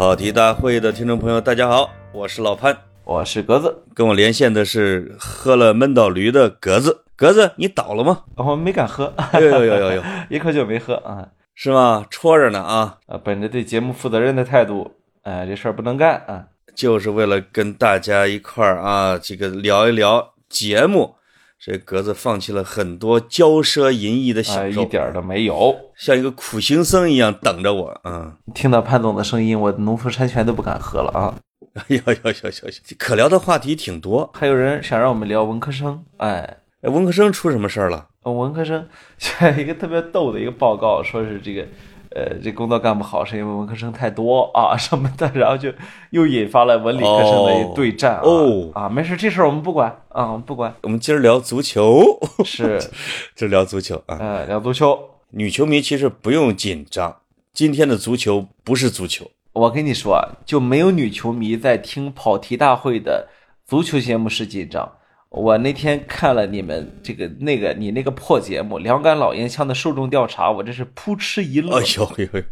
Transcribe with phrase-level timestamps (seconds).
[0.00, 7.04] 跑题大会的听众朋友，大家好，我是老潘，我是格子，跟我连线的是喝了闷倒驴的格子。
[7.14, 8.22] 格子，你倒了吗？
[8.36, 12.06] 我没敢喝，有有有有有， 一口酒没喝啊，是吗？
[12.08, 12.96] 戳着呢啊！
[13.08, 14.90] 啊，本着对节目负责任的态度，
[15.20, 21.16] 哎，这事儿不能干啊，就是为了跟大家一块儿啊，这个聊一聊节目。
[21.62, 28.00] 这格子放弃了很多骄奢淫逸的享受，一点都没有，像一个苦行僧一样等着我。
[28.04, 31.34] 嗯，听到潘总的声音，我农夫山泉都不敢喝了啊！
[31.76, 38.08] 哎呦呦呦呦，可聊的话题挺多，还有人想让我们聊文科生，哎，文科生出什么事儿了？
[38.22, 38.88] 文科生
[39.58, 41.66] 一个特别逗的一个报告，说是这个。
[42.14, 45.72] 呃，这工作干不好是因为文科生太多啊什么的，然后就
[46.10, 50.74] 又引发了文理科生的对战哦啊，没事，这事儿我们不管啊，我们不管。
[50.82, 52.02] 我们今儿聊足球，
[52.44, 52.80] 是，
[53.36, 54.98] 今儿聊足球啊，呃，聊足球。
[55.30, 57.18] 女球迷其实不用紧张，
[57.52, 59.30] 今天的足球不是足球。
[59.52, 63.28] 我跟你说啊，就没有女球迷在听跑题大会的
[63.64, 64.92] 足球节目时紧张。
[65.30, 71.78] 我那天看了你们这个那个你那个破节目《两杆老烟枪》的受众调查，我真是扑哧一乐。
[71.78, 72.44] 哎呦呦呦，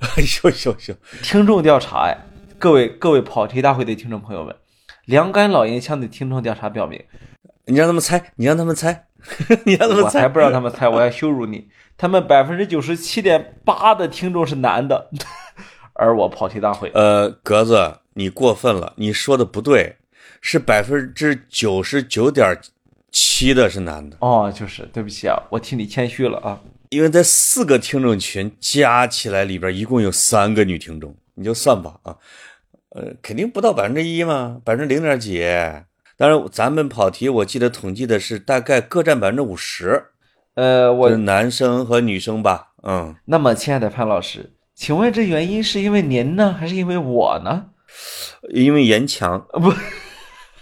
[0.00, 0.94] 哎呦呦呦！
[1.22, 2.18] 听众调查哎，
[2.58, 4.54] 各位各位跑题大会的听众朋友们，
[5.06, 7.02] 《两杆老烟枪》的听众调查表明，
[7.64, 9.06] 你让他们猜， 你让他们猜，
[9.64, 11.68] 你让他们猜，我才不让他们猜，我要羞辱你。
[11.96, 15.08] 他们百分之九十七点八的听众是男的，
[15.94, 19.96] 而我跑题大会，呃，格子，你过分了，你说的不对。
[20.40, 22.56] 是百分之九十九点
[23.10, 32.16] 七的是男的哦，就是对不起啊，我替你谦虚了啊，因为在四个听众群加起来里边一共有三个女听众，你就算吧啊，
[32.90, 35.42] 呃，肯定不到百分之一嘛，百分之零点几。
[36.16, 40.04] 当然，咱们跑题，我记得统计的是大概各占百分之五十，
[40.54, 43.14] 呃，我男生和女生吧，嗯。
[43.24, 47.66] 那么，亲爱的潘老师，请问这原因是因为您呢，还是因为我呢？
[48.50, 49.72] 因为严强不。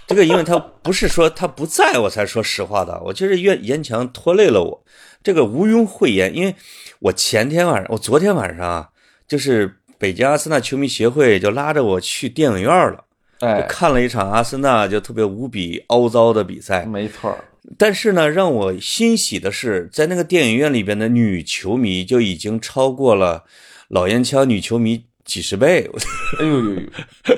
[0.07, 4.85] 这个，因为他不是说他不在我才说实话的，我就是愿严强拖累了我，
[5.23, 6.35] 这个毋庸讳言。
[6.35, 6.55] 因为
[7.01, 8.89] 我前天晚上，我昨天晚上啊，
[9.27, 13.05] 就是北京阿森纳球迷协会就拉着我去电影院了，
[13.41, 16.85] 哎，看了一场阿森纳就特别无比凹糟的比赛。
[16.85, 17.37] 没错，
[17.77, 23.45] 但是呢，让我欣喜的是，在那个电影院里边的女球迷就已经超过了
[23.89, 25.07] 老烟枪女球迷。
[25.27, 25.91] 几十倍，
[26.39, 26.83] 哎呦呦呦，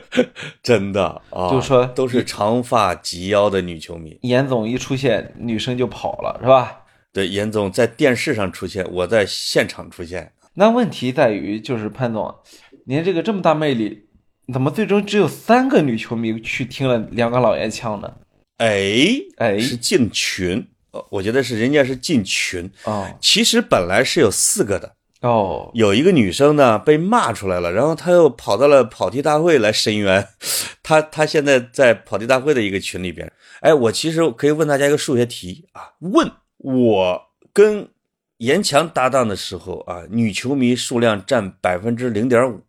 [0.63, 1.51] 真的啊！
[1.51, 4.17] 就说都是长发及腰的女球迷。
[4.23, 6.83] 严总一出现，女生就跑了，是吧？
[7.13, 10.33] 对，严总在电视上出现，我在现场出现。
[10.55, 12.35] 那问题在于，就是潘总，
[12.85, 14.07] 您这个这么大魅力，
[14.53, 18.13] 怎么最终只有三个女球迷去听了两个老烟枪呢？
[18.59, 20.67] 哎哎，是进群，
[21.11, 23.17] 我觉得是人家是进群啊。
[23.21, 24.97] 其实本来是有四个的。
[25.21, 30.29] 哦，有一个女生呢被骂出来了，然后她又跑到了跑题大会来申冤。
[30.83, 33.33] 她她现在在跑题大会的一个群里边。
[33.61, 37.89] 哎，我其实可以问大家一个数学题啊，问我跟
[38.37, 42.61] 严强搭档的时候啊，女球迷数量占百分之零点五；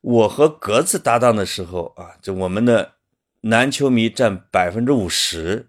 [0.00, 2.94] 我和格子搭档的时候啊，就我们的
[3.42, 5.68] 男球迷占百分之五十。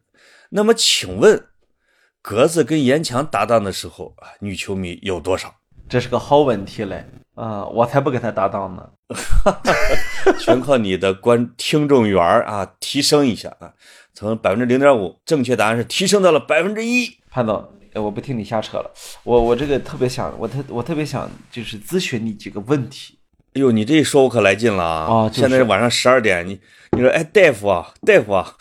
[0.50, 1.46] 那么请问，
[2.24, 5.61] 格子跟严强搭档的时候啊，女球迷有多少？
[5.91, 8.90] 这是个好问题嘞，啊，我才不跟他搭档呢，
[10.40, 13.74] 全靠你的观听众缘啊，提升一下啊，
[14.13, 17.18] 从百分之零点五，正确答案是提升到了百分之一。
[17.29, 18.90] 潘总，我不听你瞎扯了，
[19.25, 23.18] 我我这个特别想，我特我特别想就是咨询你几个问题。
[23.56, 25.13] 哎呦，你这一说，我可来劲了啊！
[25.13, 26.58] 啊，现在是晚上十二点，你
[26.94, 28.56] 你说，哎，大夫啊，大夫啊，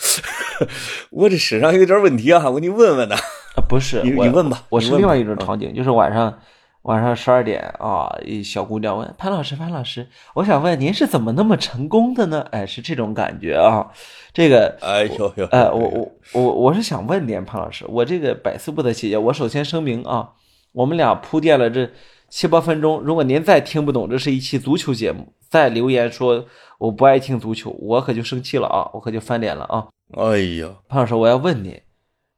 [1.11, 3.15] 我这身上有点问题啊，我给你问问呢。
[3.15, 6.37] 啊，不是，你你问吧，我是另外一种场景，就是晚上。
[6.83, 13.91] 晚上十二点啊，一小姑娘问潘老师：“潘老师，我想问您是怎么那么成功的呢？”哎，是这种感觉啊。
[14.33, 19.19] 这个，哎呦呦，哎，我我我我是想问您，潘老师，我这个百思不得其解。
[19.19, 20.31] 我首先声明啊，
[20.73, 21.91] 我们俩铺垫了这
[22.31, 26.47] 七八分钟，如果您再听不懂，这是一期足球节目，再留言说
[26.79, 29.87] 我不爱听足球，我可就生气了啊，我可就翻脸了啊。
[30.17, 31.83] 哎呀，潘老师，我要问你，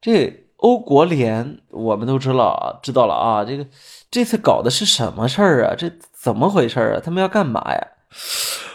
[0.01, 3.65] 这欧国联我们都知道啊，知道了啊，这个。
[4.13, 5.73] 这次搞的是什么事儿啊？
[5.75, 7.01] 这怎么回事啊？
[7.03, 7.87] 他们要干嘛呀？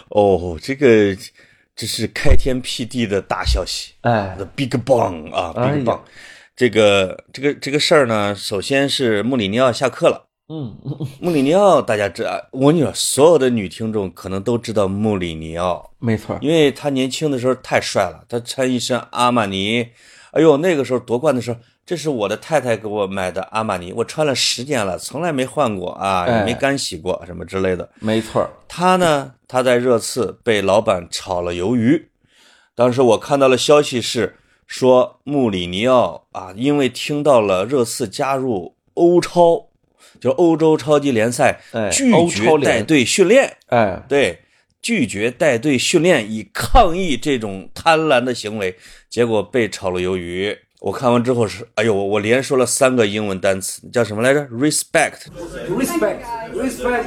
[0.09, 1.17] 哦，这个
[1.77, 6.01] 这是开天辟地的大消息，哎，The Big Bang 啊，Big Bang，
[6.57, 10.27] 这个这个这个事儿呢，首先是穆里尼奥下课了。
[10.49, 10.77] 嗯，
[11.23, 19.87] 穆里尼奥大家知道，我跟你说，所有的女听众可能都知道穆里尼奥，没错，因为他年轻的时候太帅了，他穿一身阿玛尼，
[20.33, 21.61] 哎呦，那个时候夺冠的时候。
[21.89, 27.89] 这是我的太太给我买的阿玛尼，我穿了十年了，从来没换过啊，哎也没干洗过什么之类的。
[27.99, 32.11] 没错儿，他呢，他在热刺被老板炒了鱿鱼。
[32.75, 34.37] 当时我看到了消息是
[34.67, 39.69] 说，穆里尼奥啊，因为听到了热刺加入欧超，
[40.21, 44.41] 就欧洲超级联赛，哎拒绝带队训练，哎，对，
[44.83, 48.77] 拒绝带队训练，以抗议这种贪婪的行为，
[49.09, 50.55] 结果被炒了鱿鱼。
[50.81, 56.21] 我看完之后是，哎呦，我我连说了三个英文单词，叫什么来着？respect，Respect,
[56.55, 57.05] respect,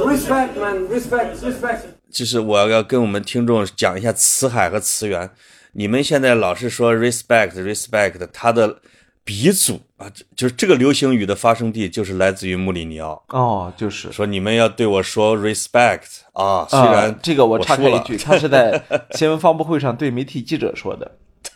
[0.00, 1.80] respect, man, respect, respect.
[2.12, 5.28] 就是我要跟我们听众讲一下词海和词源。
[5.72, 8.80] 你们现在老是说 respect respect，它的
[9.24, 13.20] 鼻祖啊，就就是这个流行语的发生地就是来自于穆里尼奥。
[13.30, 14.12] 哦，就是。
[14.12, 18.80] 说你们要对我说 respect 啊，虽啊然、这个我插开一句，他是在
[19.10, 21.10] 新闻发布会上对媒体记者说的。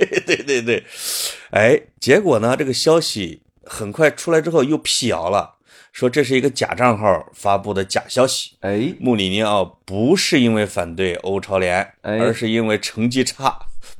[0.27, 0.85] 对对对对，
[1.51, 5.57] 哎，结果呢，这个消息很快出来之后又辟谣了，
[5.93, 8.57] 说这是一个假账号发布的假消息。
[8.61, 13.59] 哎，穆里尼奥不是因为反对欧超联，哎而是因为成绩差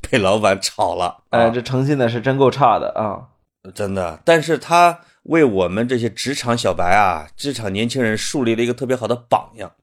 [0.09, 1.23] 被老板炒了。
[1.29, 3.29] 哎，啊这成绩呢是真够差的啊！
[3.75, 9.73] 真的，但是他为我们这些职场小白啊、职场年轻人树立了一个特别好的榜样，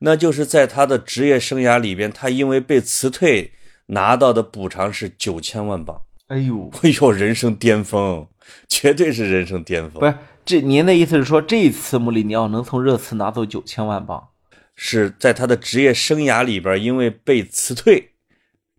[0.00, 3.52] 那就是在他的职业生涯里边，他因为被辞退
[3.86, 6.00] 拿到的补偿是九千万镑。
[6.28, 8.26] 哎呦， 哎呦，人生巅峰，
[8.68, 10.00] 绝对是人生巅峰。
[10.00, 10.14] 不是，
[10.44, 14.28] 这您的意思是说，这次穆里尼奥能从热刺拿走九千万镑？
[14.76, 18.10] 是在他的职业生涯里边，因为被辞退，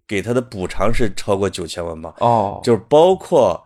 [0.06, 3.66] 给他的补偿是超过九千万镑，哦，就是包括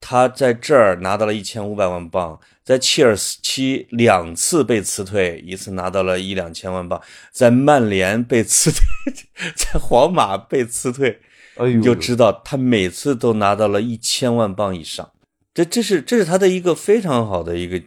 [0.00, 7.00] 他在这儿拿到了一千五百万镑，在切尔西两次被辞退，一次拿到了一两千万镑，
[7.32, 9.14] 在曼联被辞退，
[9.56, 11.18] 在皇马被辞退，
[11.56, 15.10] 哎呦，你就知道他每次都拿到了一千万镑以上。
[15.54, 17.80] 这这是这是他的一个非常好的一个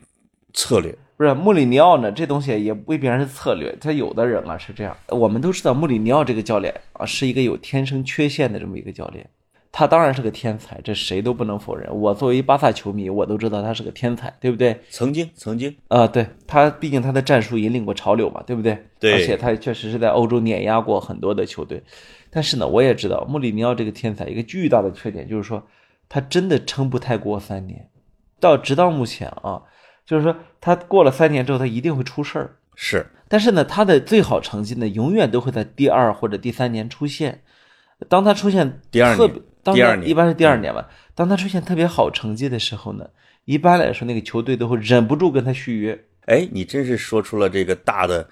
[0.51, 0.97] 策略。
[1.15, 3.77] 不是穆里尼奥呢，这东西也未必然是策略。
[3.79, 9.29] 他有的人啊是这样，我们都知道穆里尼奥这个教练啊是一个有天生缺陷的这么一个教练。
[9.71, 11.89] 他当然是个天才，这谁都不能否认。
[11.95, 14.81] 我作为巴萨球迷，我都知道他是个天才，对不对？
[14.89, 18.77] 曾经曾经啊、对他，毕竟他的战术引领过潮流嘛，对不对？
[18.99, 21.81] 对而且他确实是在欧洲碾压过很多的球队。
[22.29, 25.65] 但是呢，我也知道穆里尼奥这个天才一个巨大的缺点就是说，
[26.09, 27.89] 他真的撑不太过三年。
[28.41, 29.61] 到直到目前啊，
[30.05, 32.57] 就是说他过了三年之后，他一定会出事儿。
[32.75, 37.41] 是但是呢，他的最好成绩呢，永远都会在第二或者第三年出现。
[38.09, 39.31] 当他出现第二年
[39.63, 40.87] 当第二年一般是第二年吧。
[41.13, 43.07] 当他出现特别好成绩的时候呢，
[43.45, 46.05] 一般来说那个球队都会忍不住跟他续约。
[46.25, 48.27] 哎，你真是说出了这个大的，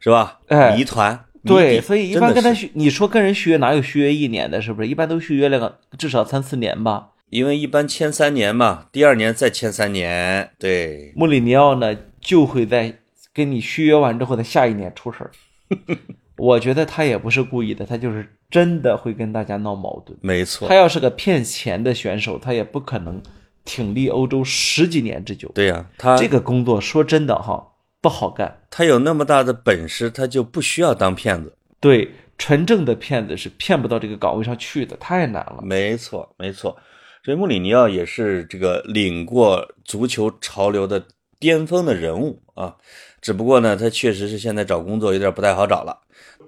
[0.00, 0.40] 是吧？
[0.48, 1.24] 哎谜团。
[1.44, 4.86] 对，所以一般跟他续，你说跟人续约哪有续约一年的，是不是？
[4.86, 7.08] 一般都续约了个至少三四年吧。
[7.30, 13.00] 因为一般签三年嘛，第二年再签三年，对，穆里尼奥呢，就会在
[13.34, 15.30] 跟你续约完之后的下一年出事儿。
[16.42, 20.18] 我觉得他也不是故意的，他就是真的会跟大家闹矛盾。
[20.20, 23.22] 没错他，要是个骗钱的选手，他也不可能
[23.64, 25.48] 挺立欧洲十几年之久。
[25.54, 28.58] 对呀、他这个工作说真的哈不好干。
[28.70, 31.56] 他有那么大的本事，他就不需要当骗子。
[31.78, 35.60] 对，纯正的骗子是骗不到这个岗位上去的，太难了。
[35.62, 36.76] 没错，没错。
[37.24, 41.04] 所以穆里尼奥也是这个领过足球潮流的
[41.38, 42.74] 巅峰的人物啊，
[43.20, 46.00] 只不过呢，他确实是现在找工作有点不太好找了。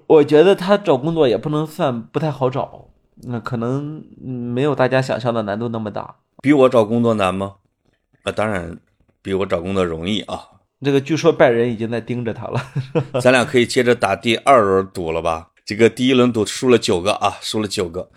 [0.07, 2.89] 我觉得他找工作也不能算不太好找，
[3.23, 6.15] 那可能嗯没有大家想象的难度那么大。
[6.41, 7.55] 比我找工作难吗？
[8.23, 8.77] 啊，当然
[9.21, 10.39] 比我找工作容易啊。
[10.81, 12.61] 这个据说拜仁已经在盯着他了。
[13.21, 15.49] 咱俩可以接着打第二轮赌了吧？
[15.65, 18.09] 这个第一轮赌输了九个啊，输了九个。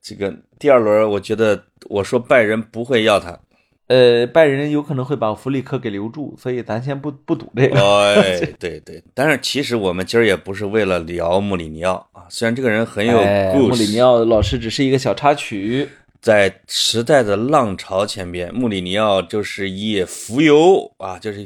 [0.00, 3.40] 这个第二轮，我觉得我说拜仁不会要他。
[3.88, 7.80] 呃，拜仁有可能会把弗里克给留住，所以咱先不不赌这个。
[8.14, 15.88] 哎， 对对，但是其实我们今儿也不是为了聊穆里尼奥啊，虽然这个人很有哎，故事，穆里尼奥老师只是一个小插曲。
[16.20, 21.44] 在时代的浪潮前边，穆里尼奥就是一叶浮游啊，就是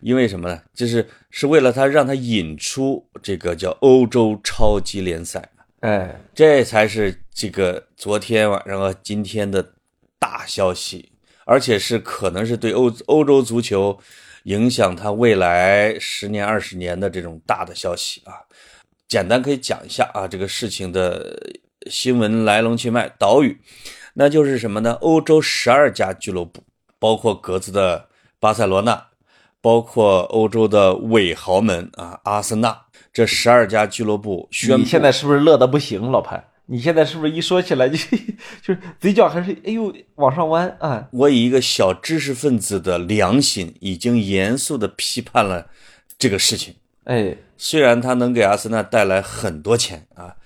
[0.00, 0.58] 因为什么呢？
[0.72, 5.46] 就是是为了他让他引出这个叫欧洲超级联赛。
[5.80, 9.74] 哎，这才是这个昨天晚上和今天的
[10.18, 11.10] 大消息，
[11.46, 13.96] 而且是可能是对欧欧洲足球
[14.42, 18.34] 影响它未来十年、二十年的这种大的消息啊。
[19.06, 21.40] 简单可以讲一下啊，这个事情的
[21.88, 23.56] 新闻来龙去脉、岛屿，
[24.14, 24.94] 那就是什么呢？
[25.00, 26.60] 欧洲十二家俱乐部，
[26.98, 28.08] 包括格子的
[28.40, 29.06] 巴塞罗那，
[29.60, 32.76] 包括欧洲的伪豪门啊，阿森纳，
[33.12, 36.44] 这十二家俱乐部宣布你现在是不是乐得不行，老潘？
[36.66, 37.96] 你现在是不是一说起来就
[38.60, 41.08] 就是嘴角还是哎呦往上弯啊？
[41.12, 45.70] 我以一个小知识分子的良心，已经严肃的批判了
[46.18, 46.74] 这个事情。
[47.04, 50.36] 哎，虽然他能给阿森纳带来很多钱啊，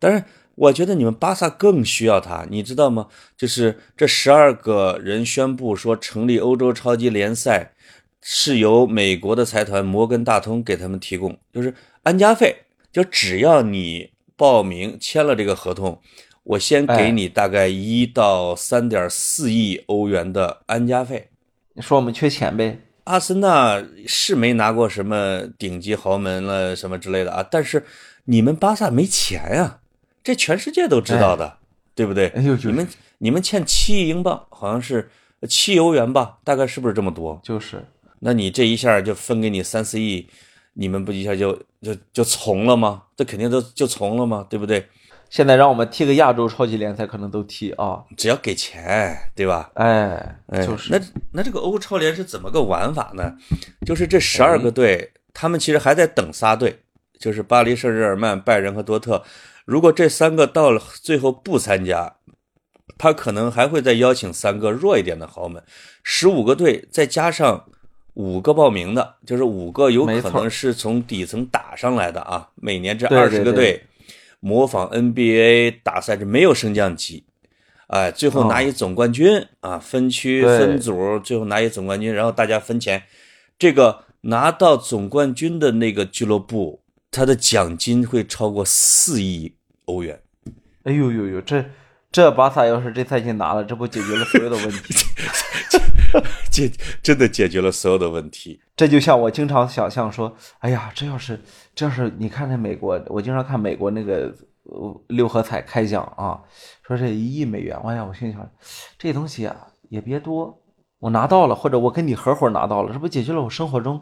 [0.00, 0.24] 但是
[0.56, 3.06] 我觉得你们巴萨更需要他，你知道吗？
[3.36, 7.74] 就是这十二个人宣布说成立欧洲超级联赛，
[8.20, 16.00] 是由美国的财团摩根大通给他们提供，就是安家费，就只要你报名签了这个合同，
[16.44, 21.28] 我先给你大概一到三点四亿欧元的安家费。
[21.74, 22.78] 你说我们缺钱呗？
[23.04, 27.84] 阿森纳是没拿过什么顶级豪门了什么之类的啊，但是
[28.26, 29.80] 你们巴萨没钱呀、
[30.22, 31.58] 这全世界都知道的，
[31.94, 32.28] 对不对？
[32.28, 35.10] 哎呦就是你们你们欠七亿英镑，好像是
[35.48, 37.40] 七欧元吧，大概是不是这么多？
[37.42, 37.84] 就是
[38.20, 40.28] 那你这一下就分给你三四亿，
[40.80, 43.02] 你们不一下就就就从了吗？
[43.16, 44.46] 这肯定都就从了吗？
[44.48, 44.88] 对不对？
[45.28, 48.04] 现在让我们踢个亚洲超级联赛，可能都踢啊。
[48.16, 49.70] 只要给钱，对吧？
[49.74, 51.00] 哎，哎，就是那
[51.32, 53.34] 那这个欧超联是怎么个玩法呢？
[53.84, 56.78] 就是这十二个队，他们其实还在等仨队，
[57.18, 59.24] 就是巴黎圣日耳曼、拜仁和多特。
[59.64, 62.14] 如果这三个到了最后不参加，
[62.96, 65.62] 他可能还会再邀请三个弱一点的豪门，
[66.04, 67.66] 十五个队再加上
[68.18, 72.48] 五个报名的，就是五个有可能是从底层打上来的啊。
[72.56, 73.84] 每年这对二十个队
[74.40, 77.24] 模仿 NBA 打赛是，没有升降级。
[77.86, 83.04] 哎，最后拿一总冠军、啊，分区分组，最后拿一总冠军，然后大家分钱。
[83.56, 86.82] 这个拿到总冠军的那个俱乐部，
[87.12, 90.20] 他的奖金会超过四亿欧元。
[90.82, 91.64] 哎呦呦呦，这
[92.10, 94.94] 这巴萨要是这赛季拿了，这不解决了所有的问题？
[96.50, 96.70] 解
[97.02, 98.60] 真的解决了所有的问题。
[98.76, 101.40] 这就像我经常想象说，哎呀，这要是
[101.74, 106.40] 这要是你看那美国，我经常看美国那个呃六合彩开奖啊，
[106.86, 108.48] 说这一亿美元，哎呀，我心想
[108.98, 109.56] 这东西啊
[109.88, 110.62] 也别多，
[110.98, 114.00] 我拿到了，或者我跟你合伙拿到了，这不解决了我生活中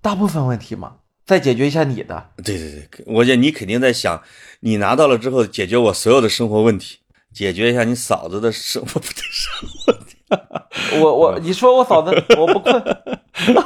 [0.00, 0.96] 大部分问题吗？
[1.24, 4.22] 再解决一下你的，对对对，我觉得你肯定在想，
[4.60, 6.98] 你拿到了之后解决我所有的生活问题，
[7.32, 10.15] 解决一下你嫂子的生 活不对生活问题。
[11.00, 12.82] 我我你说我嫂子我不困，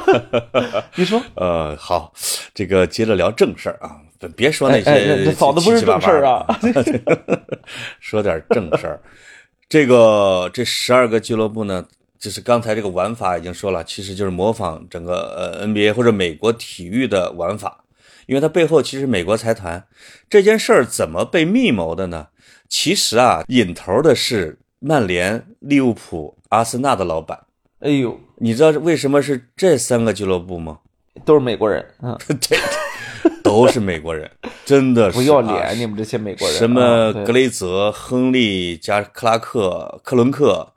[0.95, 2.13] 你说 呃，好，
[2.53, 3.97] 这个接着聊正事儿啊，
[4.35, 7.41] 别说那些嫂子不是正事儿八啊的，
[7.99, 9.01] 说点正事儿。
[9.67, 11.85] 这个这十二个俱乐部呢，
[12.19, 17.83] 就是刚才这个玩法已经说了，其实就是模仿整个呃 NBA 或者美国体育的玩法，
[18.27, 19.83] 因为它背后其实美国财团
[20.29, 22.27] 这件事儿怎么被密谋的呢？
[22.69, 27.45] 其实啊，引头的是曼联、利物浦、阿森纳的老板。
[27.79, 30.79] 哎呦，你知道为什么是这三个俱乐部吗？
[31.25, 32.57] 都是美国人，嗯， 对，
[33.43, 34.29] 都是美国人，
[34.63, 40.73] 真的是不要啊脸，你们这些美国人，什么格雷泽、亨利加克拉克、克伦克，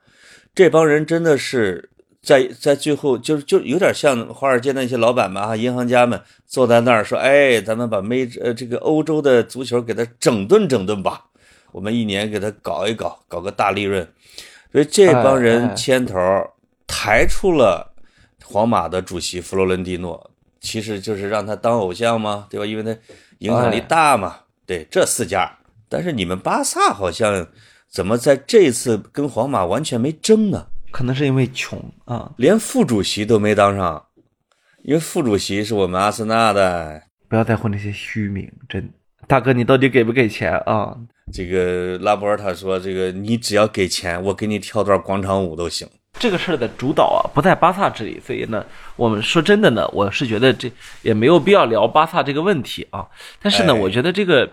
[0.54, 1.90] 这帮人真的是
[2.22, 11.26] 在在最后就是就有点像华尔街那些老板们啊，银行家们坐在那儿说：“哎，咱们把美呃这个欧洲的足球给它整顿整顿吧，
[11.72, 14.08] 我们一年给它搞一搞，搞个大利润。”
[14.74, 16.18] 所以这帮哎人哎牵头
[16.84, 17.94] 抬出了
[18.44, 22.66] 皇马的主席弗洛伦蒂诺，其实就是让他当偶像嘛，对吧？
[22.66, 22.90] 因为他
[23.38, 24.40] 影响力哎大嘛。
[24.66, 27.46] 对，这四家，但是你们巴萨好像
[27.88, 30.66] 怎么在这次跟皇马完全没争呢？
[30.90, 34.04] 可能是因为穷啊，连副主席都没当上，
[34.82, 37.00] 因为副主席是我们阿森纳的。
[37.28, 38.92] 不要在乎那些虚名，真
[39.28, 40.98] 大哥，你到底给不给钱啊？
[41.32, 45.88] 这个拉波尔塔说：“这个你只要给钱，我给你跳段广场舞都行。
[46.18, 48.64] 这个事儿的主导啊，不在巴萨这里，所以呢，
[48.94, 50.70] 我们说真的呢，我是觉得这
[51.02, 53.08] 也没有必要聊巴萨这个问题啊。
[53.42, 54.48] 但是呢，哎我觉得这个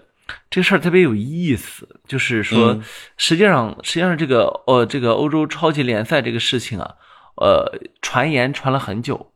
[0.50, 2.84] 这个事儿特别有意思，就是说，嗯
[3.16, 6.96] 实际上实际上这个呃这个欧洲超级联赛这个事情啊，
[7.36, 9.32] 呃，传言传了很久，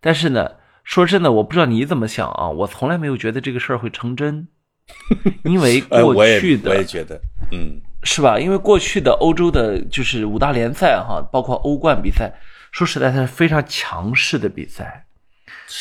[0.00, 0.52] 但是呢，
[0.84, 4.46] 说真的，我不知道你怎么想啊，我从来没有觉得这个事儿会成真，
[5.44, 7.20] 因为哎， 过去的我也觉得，
[7.52, 8.38] 嗯，是吧？
[8.38, 12.32] 因为过去的欧洲的就是五大联赛哈，包括欧冠比赛，
[12.72, 15.06] 说实在，它是非常强势的比赛。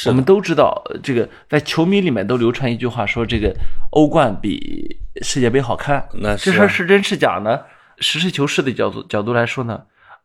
[0.07, 3.53] 我们都知道，呃这个在球迷里面都流传一句话，说这个
[3.91, 6.07] 欧冠比世界杯好看。
[6.13, 7.59] 那这事儿是真是假呢？
[7.99, 9.81] 实事求是的角度角度来说呢，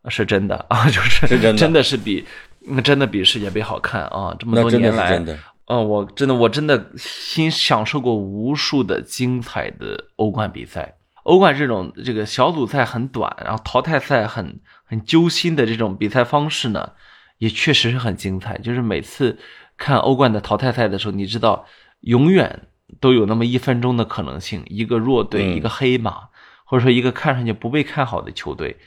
[0.08, 2.24] 是真的 啊，就是是真的是比
[2.68, 4.34] 嗯真的比世界杯好看啊！
[4.38, 5.20] 这么多年来。
[5.68, 10.96] 嗯，我真的我真的心享受过无数的精彩的欧冠比赛。
[11.24, 16.92] 欧冠这种这个小组赛很短，然后淘汰赛很很揪心的这种比赛方式呢，
[17.36, 18.56] 也确实是很精彩。
[18.56, 19.38] 就是每次
[19.76, 21.66] 看欧冠的淘汰赛的时候，你知道，
[22.00, 26.30] 永远都有那么一分钟的可能性，一个弱队，嗯一个黑马，
[26.64, 28.78] 或者说一个看上去不被看好的球队，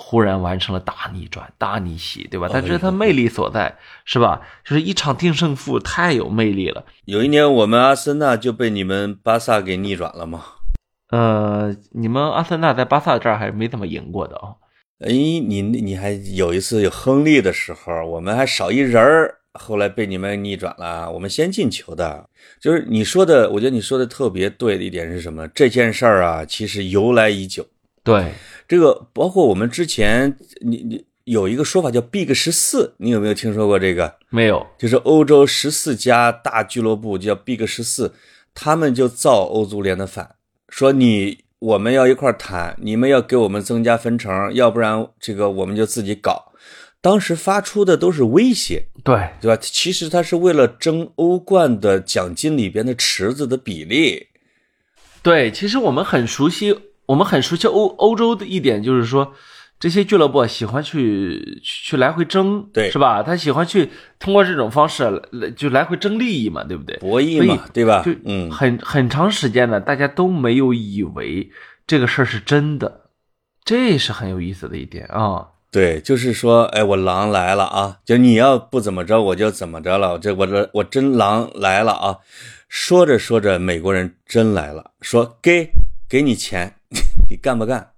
[0.00, 2.48] 忽然完成了大逆转、大逆袭，对吧？
[2.52, 4.40] 但这是他魅力所在，是吧？
[4.64, 6.84] 就是一场定胜负，太有魅力了。
[7.04, 10.44] 有一年我们阿森纳就被你们巴萨给逆转了吗。
[11.10, 14.54] 呃，你们阿森纳在巴萨这儿还没怎么赢过的啊。
[15.00, 22.24] 哎，你你还有一次有亨利的时候，我们还少一人儿，后来被你们逆转了，我们先进球的。
[22.60, 25.48] 就是你说的，我觉得你说的特别对的一点是什么？
[25.48, 27.66] 这件事儿啊，其实由来已久。
[28.04, 28.32] 对，
[28.68, 34.16] 这个包括我们之前，你你有一个说法叫 Big 十四，你有没有听说过这个？
[34.28, 34.66] 没有。
[34.78, 38.14] 就是欧洲十四家大俱乐部叫 Big 十四，
[38.54, 40.36] 他们就造欧足联的反，
[40.68, 46.52] 说你我们要一块儿谈，你们要给我们增加分成，要不然这个我们就自己搞。
[47.00, 49.56] 当时发出的都是威胁，对，对吧？
[49.60, 54.26] 其实他是为了争欧冠的奖金里边的池子的比例。
[55.22, 56.76] 对，其实我们很熟悉，
[57.08, 59.32] 我们很熟悉欧欧洲的一点就是说，
[59.80, 63.22] 这些俱乐部喜欢去去去来回争，对是吧？
[63.22, 63.88] 他喜欢去
[64.18, 66.96] 通过这种方式来就来回争利益嘛，对不对？
[66.98, 71.50] 博弈嘛对吧就嗯很很长时间呢，大家都没有以为
[71.86, 73.08] 这个事儿是真的，
[73.64, 75.48] 这是很有意思的一点啊。
[75.70, 77.98] 对，就是说，哎，我狼来了啊！
[78.04, 80.18] 就你要不怎么着，我就怎么着了。
[80.18, 82.16] 这我这我真狼来了啊！
[82.68, 85.70] 说着说着，美国人真来了，说给
[86.08, 86.74] 给你钱，
[87.28, 87.90] 你干不干？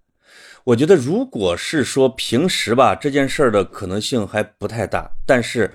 [0.65, 5.73] 我觉得如果是说平时吧，这件事儿的可能性还不太大，但是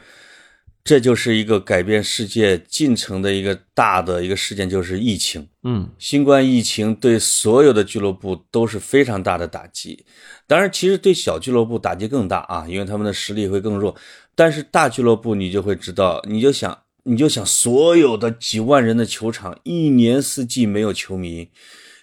[0.84, 5.48] 这就是一个改变世界进程的一个大的一个事件，就是疫情。
[5.64, 10.06] 嗯，新冠疫情对所有的俱乐部都是非常大的打击，
[10.46, 13.96] 当然，其实对小俱乐部打击更大啊，因为他们的实力会更弱。
[14.36, 21.50] 但是大俱乐部你就会知道，你就想，你就想，所有的几万人的球场，一年四季没有球迷，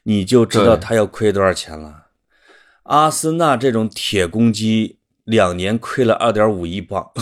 [0.04, 2.06] 你就知道他要亏多少钱了。
[2.84, 7.12] 阿森纳这种铁公鸡，两年亏了二点五亿镑，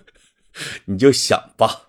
[0.84, 1.88] 你就想吧。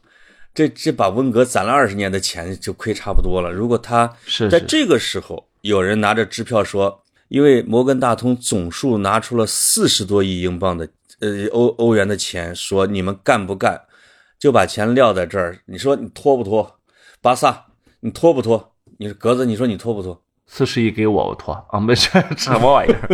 [0.54, 3.52] 这这把温格攒了二十年的钱就亏差不多了。
[3.52, 4.16] 如果他
[4.50, 10.88] 在这个时候，有人拿着支票说，因为摩根大通总数拿出了四十多亿英镑的
[11.20, 13.82] 呃欧欧元的钱，说你们干不干，
[14.38, 15.60] 就把钱撂在这儿。
[15.66, 16.80] 你说你拖不拖？
[17.20, 17.66] 巴萨，
[18.02, 18.73] 你拖不拖？
[18.98, 20.22] 你说格子，你说你脱不脱？
[20.46, 23.10] 四十亿给我，我脱啊，没事，什么玩意儿？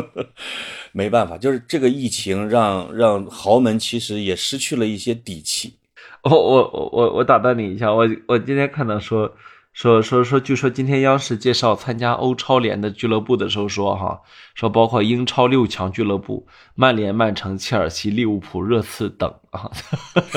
[0.92, 5.78] 没办法，就是这个疫情让让豪门其实也失去了一些底气。
[6.22, 9.30] 我我我我我打断你一下，我我今天看到说
[9.74, 14.20] 说说说，据说今天央视介绍参加欧超联的俱乐部的时候说哈，
[14.54, 19.68] 说包括英超六强俱乐部曼联、曼城、切尔西、利物浦、热刺等啊。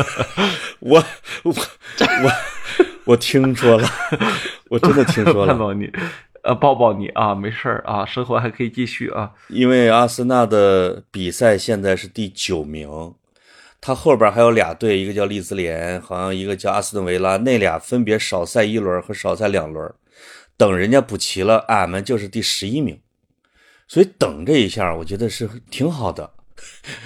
[0.81, 1.03] 我
[1.43, 2.31] 我我
[3.05, 3.87] 我听说了，
[4.69, 5.87] 我真的听说了， 看到你，
[6.41, 9.33] 呃，抱抱你啊，没事儿啊，生活还可以继续啊。
[9.49, 12.89] 因为阿森纳的比赛现在是第九名，
[13.79, 19.93] 他后边还有俩队，一个叫利兹联，好像一个叫阿斯顿维拉，那俩分别少赛一轮和少赛两轮，
[20.57, 22.99] 等人家补齐了，俺们就是第十一名，
[23.87, 26.31] 所以等这一下，我觉得是挺好的，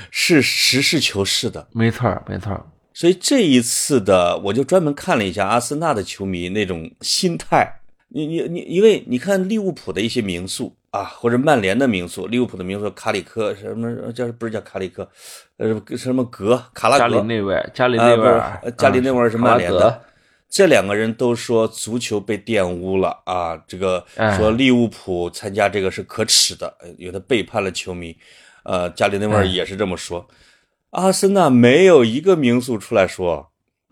[0.09, 1.67] 是实事求是的。
[1.73, 2.65] 没错儿，没错儿。
[2.93, 7.81] 所以这一次的，我就专门看了一下阿森纳的球迷那种心态。
[8.09, 15.09] 你你你，因为你看利物浦的一些名宿啊，或者曼联的名宿，利物浦的名宿卡里克什么叫不是叫卡里克，
[15.57, 20.01] 呃什么格卡拉加里格，内维尔，加里内维尔，呃加里内维尔是嗯曼联的
[20.49, 28.17] 这两个人都说足球被玷污了啊，这个哎说利物浦参加这个是可耻的，呃有的背叛了球迷。
[28.63, 30.27] 呃，加里内维也是这么说。
[30.91, 33.49] 阿森纳没有一个名宿出来说。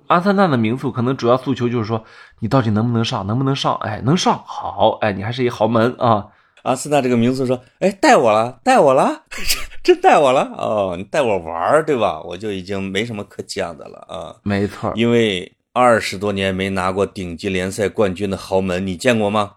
[0.07, 2.03] 阿森纳的名宿可能主要诉求就是说，
[2.39, 3.75] 你到底能不能上，能不能上？
[3.77, 6.27] 哎，能上，好，哎，你还是一豪门啊。
[6.63, 9.23] 阿森纳这个名字说：“哎，带我了，带我了，
[9.83, 12.21] 真带我了哦，你带我玩儿，对吧？
[12.21, 19.53] 我就已经没什么可讲的了啊，没错，因为二十多年没拿过顶级联赛冠军的豪门，你见过吗？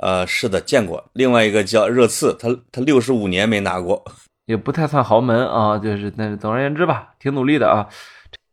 [0.00, 1.04] 呃，是的，见过。
[1.12, 4.04] 另外一个叫热刺，他他六十五年没拿过，
[4.46, 7.88] 也不太算豪门啊，就是但是总而言之吧，挺努力的啊。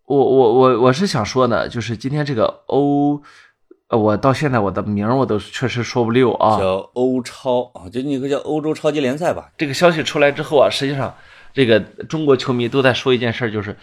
[0.05, 3.21] 我我我我是想说呢，就是今天这个欧，
[3.91, 6.57] 呃我到现在我的名儿我都确实说不溜啊。
[6.57, 9.51] 叫欧超啊，就那个叫欧洲超级联赛吧。
[9.57, 11.13] 这个消息出来之后啊，实际上
[11.53, 13.77] 这个中国球迷都在说一件事儿，就是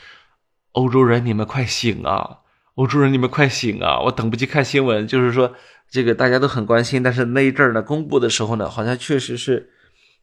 [0.73, 2.39] 欧洲人你们快醒啊！
[2.77, 4.01] 欧洲人你们快醒啊！
[4.01, 5.53] 我等不及看新闻，就是说
[5.91, 9.71] 这个大家都很关心，但是那一阵儿呢公布的时候呢，好像确实是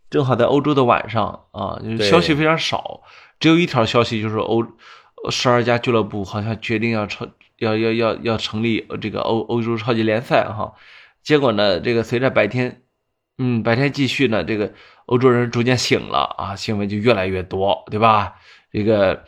[0.09, 3.01] 正好在欧洲的晚上啊，就是消息非常少，
[3.39, 4.65] 只有一条消息就是欧
[5.29, 10.73] 十二家俱乐部好像决定要超要要要要成立这个欧欧洲超级联赛哈。
[11.23, 12.83] 结果呢，这个随着白天，
[13.37, 14.73] 嗯，白天继续呢，这个
[15.05, 18.35] 欧洲人逐渐醒了啊，新闻就越来越多，对吧？
[18.71, 19.25] 这个。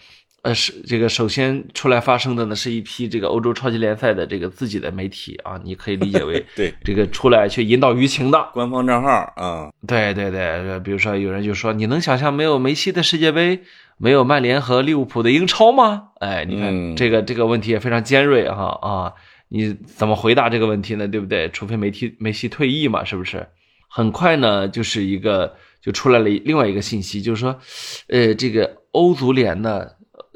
[0.47, 9.69] 呃，是这个首先出来发生的呢，是一批这个欧洲超级联赛的这个自己的媒体啊，你可以理解为 对这个出来去引导舆情的官方账号啊。
[9.85, 13.59] 对对对，比如说有人就说，你能想象没有梅西的世界杯，
[13.97, 16.11] 没有曼联和利物浦的英超吗？
[16.21, 19.13] 哎，你看这个这个问题也非常尖锐哈啊，
[19.49, 21.05] 你怎么回答这个问题呢？
[21.09, 21.49] 对不对？
[21.49, 23.45] 除非梅西梅西退役嘛，是不是？
[23.89, 27.59] 很快呢，就是一个就出来了另外一个信息，就是说，
[28.07, 29.85] 呃，这个欧足联呢。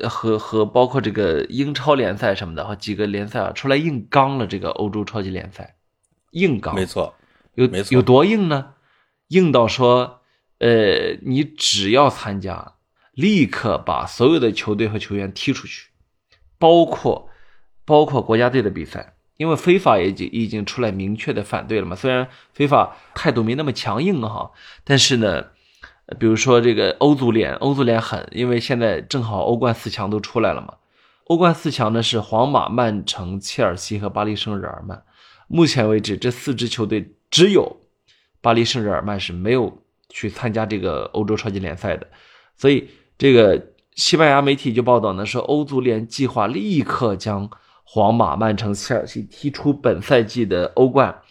[0.09, 5.75] 和和包括这个英超联赛什么的，和几个联赛啊，出来硬刚了这个欧洲超级联赛，
[6.31, 7.13] 硬刚，没错，
[7.55, 8.73] 有没错有多硬呢？
[9.27, 10.21] 硬到说，
[10.59, 12.73] 呃，你只要参加，
[13.13, 15.89] 立刻把所有的球队和球员踢出去，
[16.57, 17.29] 包括
[17.85, 21.95] 包括国家队的比赛，因为非法也已经已经出来明确的反对了嘛。
[21.95, 24.51] 虽然非法态度没那么强硬哈，
[24.83, 25.47] 但是呢。
[26.19, 30.75] 比如说这个欧足联，欧足联狠，因为现在正好欧冠四强都出来了嘛。
[31.25, 35.03] 欧冠四强呢是皇马、曼城、切尔西和巴黎圣日耳曼。
[35.47, 37.77] 目前为止，这四支球队只有
[38.41, 42.07] 巴黎圣日耳曼是没有去参加这个欧洲超级联赛的。
[42.57, 47.49] 所以，这个西班牙媒体就报道呢，说欧足联计划立刻将
[47.83, 51.21] 皇马、曼城、切尔西踢出本赛季的欧冠。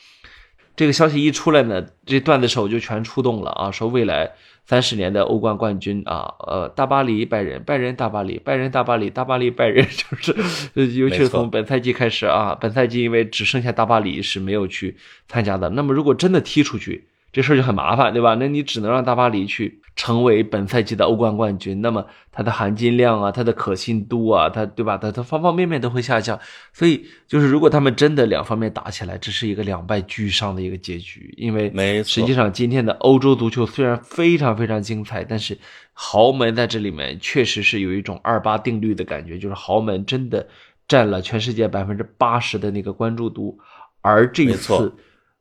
[0.81, 4.33] 这个消息一出来呢，这段子手就全出动了啊，说未来。
[4.65, 14.97] 三十年的欧冠冠军啊，呃，大巴黎拜仁，拜仁大巴黎，拜仁大巴黎，大巴黎拜仁， 就是，尤其是从本赛季开始啊，本赛季因为只剩下大巴黎是没有去
[15.29, 17.10] 参加的，那么如果真的踢出去。
[17.33, 18.35] 这事儿就很麻烦，对吧？
[18.35, 24.97] 那你只能让大巴黎去成为本赛季的欧冠冠军，那么它的含金量啊，它的可信度啊，它对吧？
[24.97, 26.37] 它它方方面面都会下降。
[26.73, 31.33] 所以就是如果他们真的两方面打起来，这是一个两败俱伤的一个结局。
[31.37, 31.71] 因为
[32.03, 35.57] 实际上今天的欧洲足球虽然非常非常精彩，但是
[35.93, 40.49] 豪门在这里面确实是有一种二八定律的感觉，就是豪门真的
[40.89, 43.57] 占了全世界百分之八十的那个关注度，
[44.01, 44.93] 而这一次。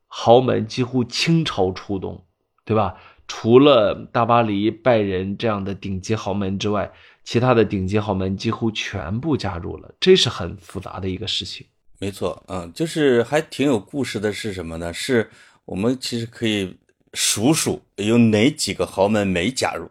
[0.10, 2.26] 豪门几乎倾巢出动，
[2.66, 2.96] 对吧？
[3.28, 6.92] 除了大巴黎、拜仁这样的顶级豪门之外，
[7.24, 11.66] 其他的顶级豪门几乎全部加入了，这是很复杂的一个事情。
[12.00, 14.92] 没错，嗯，就是还挺有故事的，是什么呢？
[14.92, 15.30] 是
[15.66, 16.76] 我们其实可以
[17.14, 19.90] 数数有哪几个豪门没加入，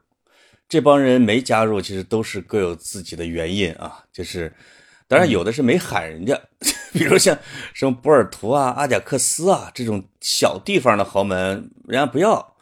[0.69, 4.53] 这帮人没加入，其实都是各有自己的原因啊，就是。
[5.11, 6.39] 当然，有的是没喊人家，
[6.93, 7.37] 比如像
[7.75, 12.55] 什么博尔图啊、阿贾克斯啊这种小地方的豪门，人家不要。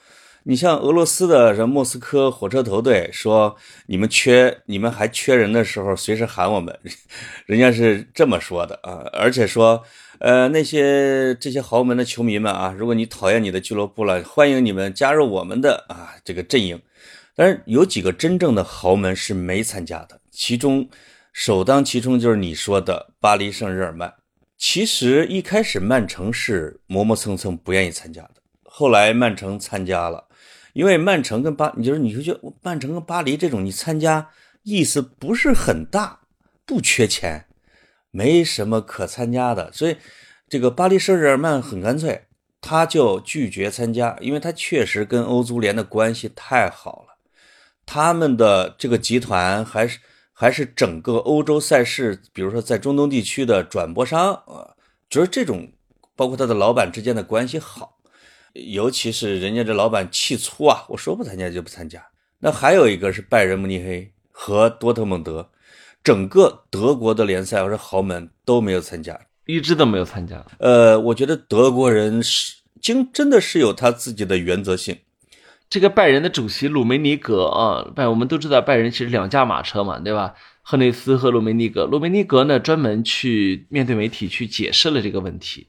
[0.49, 6.79] 你像俄罗斯的什么莫斯科火车头队，说你们缺，你们还缺人的时候，随时喊我们，
[7.47, 9.03] 人家是这么说的啊。
[9.12, 9.83] 而且说，
[10.21, 16.81] 呃，那些这些豪门的球迷们啊，如果你讨厌你的俱乐部了，欢迎你们加入我们的啊这个阵营。
[17.35, 20.89] 但是有几个真正的豪门是没参加的，其中。
[21.38, 24.14] 首当其冲就是你说的巴黎圣日耳曼。
[24.57, 30.29] 其实一开始曼城是磨磨蹭蹭不愿意参加的，后来曼城参加了，
[30.72, 34.31] 因为曼城跟巴，你就是你说就曼城跟巴黎这种，你参加
[34.62, 36.20] 意思不是很大，
[36.64, 37.44] 不缺钱，
[38.11, 39.99] 没什么可参加的，所以
[40.49, 42.22] 这个巴黎圣日耳曼很干脆，
[42.62, 47.18] 他就拒绝参加，因为他确实跟欧足联的关系太好了，
[47.85, 49.99] 他们的这个集团还是。
[50.38, 54.77] 还是整个欧洲赛事，比如说在中东地区的转播商啊，
[55.09, 55.72] 就是这种，
[56.14, 57.96] 包括他的老板之间的关系好，
[58.53, 62.07] 尤其是人家这老板气粗啊，我说不参加就不参加。
[62.40, 65.51] 那还有一个是拜仁慕尼黑和多特蒙德，
[66.05, 70.44] 整个德国的联赛或者豪门都没有参加，一支都没有参加。
[70.59, 74.99] 呃，我觉得德国人是经真的是有他自己的原则性。
[75.68, 80.35] 这个拜仁的主席鲁梅尼格啊，拜我们都知道，拜仁其实两驾马车嘛，对吧？
[80.62, 81.87] 赫内斯和鲁梅尼格。
[81.87, 85.68] 鲁梅尼格呢，专门去面对媒体去解释了这个问题。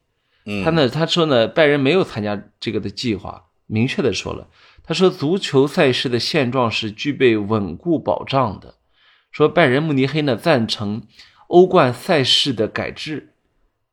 [0.63, 4.47] 他呢，他说呢，拜仁没有参加这个的计划，明确的说了，
[4.83, 8.75] 他说足球赛事的现状是具备稳固保障的。
[9.31, 11.03] 说拜仁慕尼黑呢赞成
[11.47, 13.33] 欧冠赛事的改制。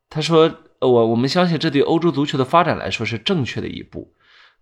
[0.09, 4.13] 他说，我我们相信这对欧洲足球的发展来说是正确的一步。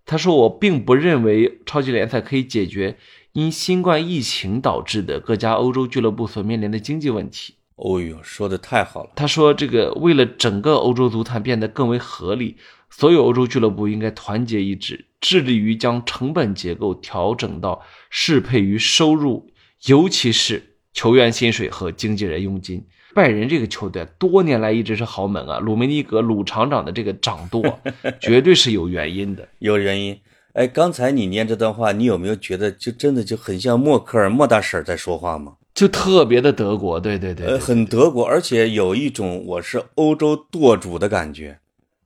[0.06, 2.98] 他说：“我并不认为超级联赛可以解决
[3.32, 9.10] 因新冠疫情导致的各家欧洲俱乐部所面临的经济问题。”哦呦，说的太好了！
[9.16, 12.58] 他说：“这个为了整个欧洲足坛变得更为合理，
[12.90, 19.52] 所有欧洲俱乐部应该团结一致，致力于将成本结构调整到适配于收入，
[19.86, 22.86] 尤其是球员薪水和经纪人佣金。
[23.14, 27.80] 拜仁这个球队多年来一直是豪门啊，鲁梅尼格鲁厂长的这个掌舵，
[28.20, 29.48] 绝对是有原因的。
[29.60, 30.20] 有原因。
[30.54, 35.54] 哎，刚才你念这段话，你有没有觉得就真的就很像默克尔莫大婶在说话吗？
[35.74, 41.58] 就特别的德国，对对对呃，很德国，而且有一种我是欧洲舵主的感觉，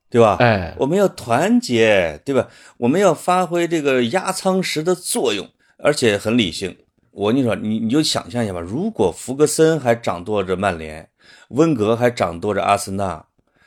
[0.08, 0.36] 对吧？
[0.40, 2.48] 哎，我们要团结，对吧？
[2.78, 6.74] 我们要发挥这个压舱石的作用，而且很理性。
[7.18, 11.10] 我跟你说，你你就想象一下吧，如果弗格森还掌舵着曼联，
[11.48, 13.26] 温格还掌舵着阿森纳，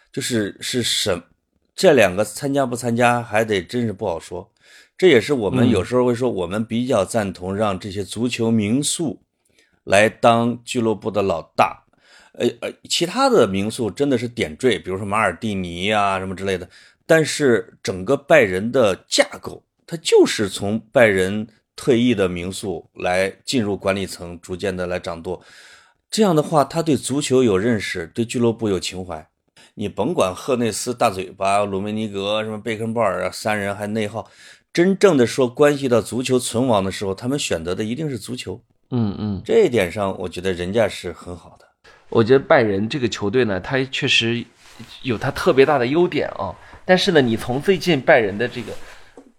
[0.10, 1.22] 就是是什
[1.76, 4.50] 这两个参加不参加，还得真是不好说。
[4.98, 9.22] 这也是我们有时候会说，我们比较赞同让这些足球名宿
[9.84, 11.84] 来当俱乐部的老大。
[12.36, 16.70] 呃呃，其他的名宿真的是点缀，比如说马尔蒂尼啊什么之类的。
[17.06, 25.42] 但是整个拜仁的架构，它就是从拜仁退役的名宿来进入管理层，逐渐的来掌舵。
[26.10, 29.28] 这样的话，他对足球有认识，对俱乐部有情怀。
[29.76, 34.30] 你甭管赫内斯大嘴巴、鲁梅尼格、什么贝肯鲍尔啊，三人还内耗。
[34.74, 38.62] 真正的说关系到足球存亡的时候，他们选择的一定是足球。
[38.90, 41.66] 嗯嗯，这一点上，我觉得人家是很好的。
[42.10, 44.46] 我觉得拜仁这个球队呢，他确实
[45.04, 46.54] 有他特别大的优点啊。
[46.84, 48.74] 但是呢，你从最近拜仁的这个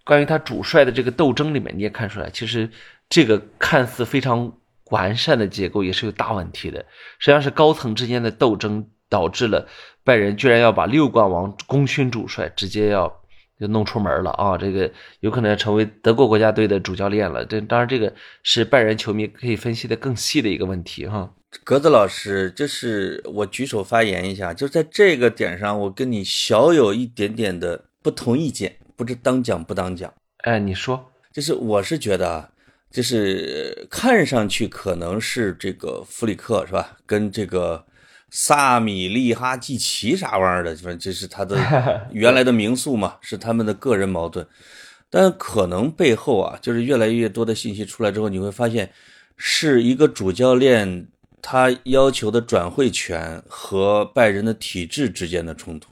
[0.04, 2.68] 关于他主帅的这个斗争里面，你也看出来，其实
[3.08, 4.52] 这个看似非常
[4.90, 6.78] 完善的结构也是有大问题的。
[7.18, 9.66] 实际上是高层之间的斗争导致了
[10.04, 13.20] 拜仁居然要把六冠王功勋主帅直接要。
[13.60, 14.58] 就弄出门了啊！
[14.58, 17.46] 这个有可能要成为德国国家队的主教练了。
[17.46, 18.12] 这当然，这个
[18.42, 21.32] 是拜仁球迷可以分析的更细的一个问题哈。
[21.62, 30.12] 格子老师，就是我举手发言一下，就在这个点上，我跟你小有一点点的不同意见，不知当讲不当讲。
[30.38, 32.48] 哎，你说，就是我是觉得啊，
[32.90, 36.96] 就是看上去可能是这个弗里克是吧？
[37.04, 37.84] 跟这个。
[38.34, 41.54] 萨米利哈季奇啥玩意儿的，反正这是他的
[42.12, 44.46] 原来的名宿嘛，是他们的个人矛盾。
[45.10, 48.90] 但可能背后啊，就是越来越多的信息出来之后，你会发现
[49.36, 51.08] 是一个主教练
[51.42, 55.91] 他要求的转会权和拜仁的体制之间的冲突。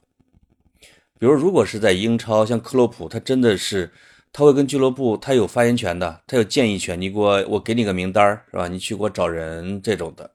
[1.20, 3.92] 比如，如果是在英超，像克洛普，他真的是
[4.32, 7.00] 他会跟俱乐部他有发言权的，他有建议权。
[7.00, 8.66] 你给我，我给你个名单是吧？
[8.66, 10.28] 你去给我找人这种的。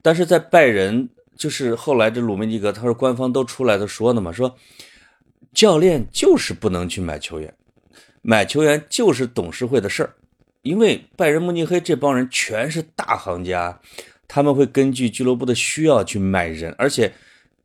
[0.00, 1.08] 但是在拜仁。
[1.36, 4.54] 就是后来这鲁梅尼格，他说官方都出来都说的嘛，说
[5.54, 7.54] 教练就是不能去买球员，
[8.20, 10.14] 买球员就是董事会的事儿，
[10.60, 13.80] 因为拜仁慕尼黑这帮人全是大行家，
[14.28, 17.10] 他们会根据俱乐部的需要去买人，而且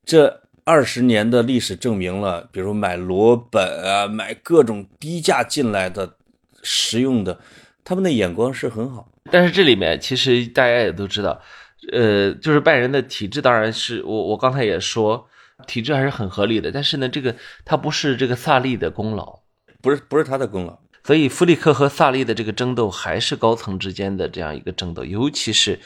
[0.06, 6.18] 这二十年的历史证明了，比如买罗本啊，买各种低价进来的
[6.64, 7.40] 实用的，
[7.84, 9.08] 他们的眼光是很好。
[9.32, 11.40] 但是这里面其实大家也都知道。
[11.92, 15.28] 呃，就是拜仁的体制，当然是我我刚才也说，
[15.68, 16.72] 体制还是很合理的。
[16.72, 19.42] 但是呢，这个他不是这个萨利的功劳，
[19.84, 20.80] 不是不是他的功劳。
[21.04, 25.80] 所以弗里克和萨利的这个争斗还是高层之间的这样一个争斗，尤其是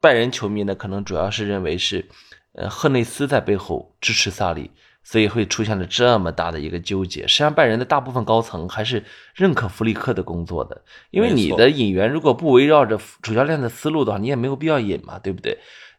[0.00, 2.08] 拜仁球迷呢，可能主要是认为是，
[2.56, 4.72] 呃，赫内斯在背后支持萨里。
[5.08, 7.28] 所以会出现了这么大的一个纠结。
[7.28, 9.04] 实际上，拜仁的大部分高层还是
[9.36, 15.58] 认可弗里克的工作的，因为你的引援如果不围绕着主教练的思路的话，你也没有必要引嘛，对不对？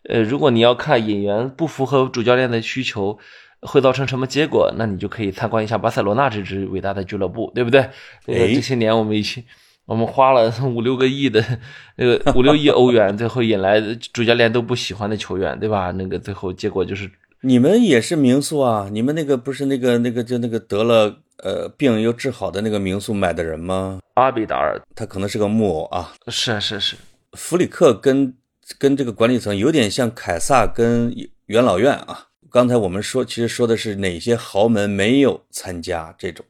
[0.10, 3.18] 呃，如果你要看引援不符合主教练的需求
[3.62, 7.80] 会造成什么结果，那你就可以参观一下巴塞罗那这支伟大的俱乐部，对不对？
[8.26, 9.46] 呃，这些年我们一起，
[9.88, 11.44] 我们花了 五六个亿的
[11.98, 13.82] 那个五六亿欧元，最后引来
[14.14, 15.92] 主教练都不喜欢的球员，对吧？
[15.92, 17.10] 那个最后结果就是。
[17.42, 18.90] 你们也是民宿啊？
[18.92, 24.00] 你们那个不是那个那个就那个得了呃病又治好的那个民宿买的人吗？
[24.16, 26.14] 阿比达尔，他可能是个木偶啊。
[26.28, 26.96] 是是是，
[27.34, 28.34] 弗里克跟
[28.80, 31.14] 跟这个管理层有点像凯撒跟
[31.46, 32.26] 元老院啊。
[32.50, 36.44] 刚才我们说，其实说的是哪些豪门没有参加这种，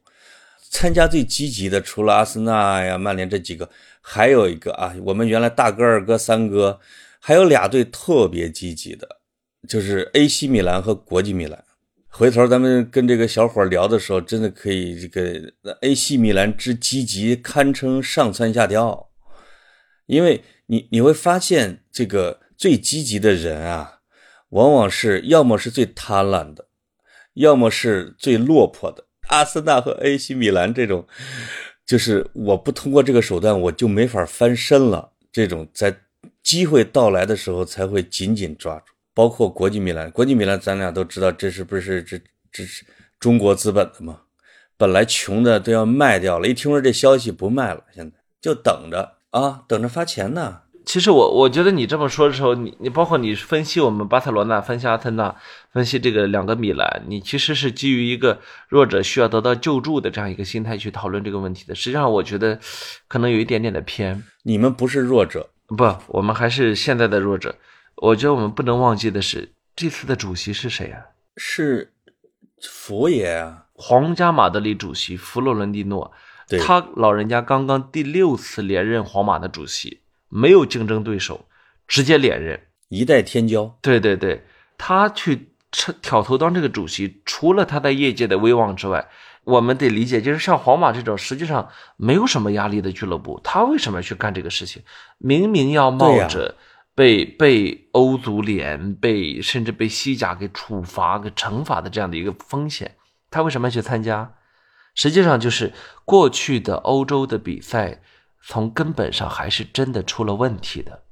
[0.70, 3.68] 参加最积极的除了阿森纳呀、曼联这几个，
[4.00, 6.80] 还有一个啊，我们原来大哥、二哥、三哥，
[7.20, 9.16] 还有俩队特别积极的。
[9.68, 10.46] 就是 A.C.
[10.46, 11.64] 米兰和国际米兰，
[12.06, 16.16] 回头咱们跟这个小伙聊的时候，真的可以这个 A.C.
[16.16, 19.10] 米兰之积极堪称上蹿下跳，
[20.06, 23.98] 因为你你会发现这个最积极的人啊，
[24.50, 26.68] 往往是要么是最贪婪的，
[27.34, 29.07] 要么是最落魄的。
[29.28, 30.34] 阿森纳和 A.C.
[30.34, 31.06] 米兰这种，
[31.86, 35.94] 就是我不通过这个手段我就没法翻身了，这种在
[36.42, 38.92] 机会到来的时候才会紧紧抓住。
[39.14, 42.20] 包括国际米兰，国际米兰咱俩都知道，这是不是这
[42.52, 42.84] 这是
[43.18, 44.20] 中国资本的嘛？
[44.76, 50.62] 本来穷的都要卖掉了，一听说这消息不卖了，现在就等着啊，等着发钱呢。
[50.88, 55.36] 其实我我觉得你这么说的时候，你你包括你分析我们巴塞罗那，分析阿森纳，
[55.70, 61.74] 分析这个两个米兰，你其实是基于一个弱者需要得到救助的这样一个心态去讨论这个问题的。
[61.74, 62.58] 实际上，我觉得
[63.06, 64.24] 可能有一点点的偏。
[64.44, 67.54] 你们不是弱者，不，我们还是现在的弱者。
[67.96, 71.02] 我觉得我们不能忘记的是，这次的主席是谁啊？
[71.36, 71.92] 是
[72.62, 76.10] 佛爷啊，皇家马德里主席弗洛伦蒂诺，
[76.48, 81.46] 对他老人家刚刚第六次连任皇马的主席，没有竞争对手，
[81.86, 82.60] 直接连任。
[82.88, 83.72] 一代天骄。
[83.82, 84.44] 对对对，
[84.76, 89.08] 他去挑挑头当这个主席，除了他在业界的威望之外，
[89.44, 94.82] 我们得理解，就是像皇马这种实际上没有什么压力的俱乐部，他为什么要去干这个事情？
[95.18, 96.54] 明明要冒着
[96.94, 102.96] 被、被欧足联、被甚至被西甲给处罚、给惩罚的这样的一个风险，
[103.30, 104.34] 他为什么要去参加？
[104.94, 105.72] 实际上就是
[106.04, 108.02] 过去的欧洲的比赛，
[108.42, 111.02] 从根本上还是真的出了问题的。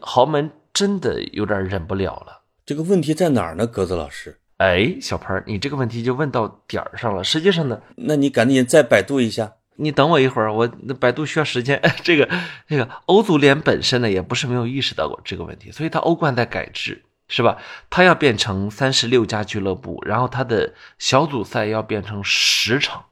[0.00, 2.42] 豪门真的有点忍不了了。
[2.64, 3.66] 这个问题在哪儿呢？
[3.66, 7.22] 格子老师，哎，小潘儿，你这个问题就问到点儿上了。
[7.22, 9.52] 实际上呢，那你赶紧再百度一下。
[9.78, 11.80] 你等我一会儿，我那百度需要时间。
[12.02, 12.28] 这个
[12.66, 17.58] 这个欧足联本身呢，也不是没有意识到过这个问题，所以他欧冠在改制，是吧？
[17.90, 23.04] 他要变成三十六家俱乐部，然后他的小组赛要变成十场，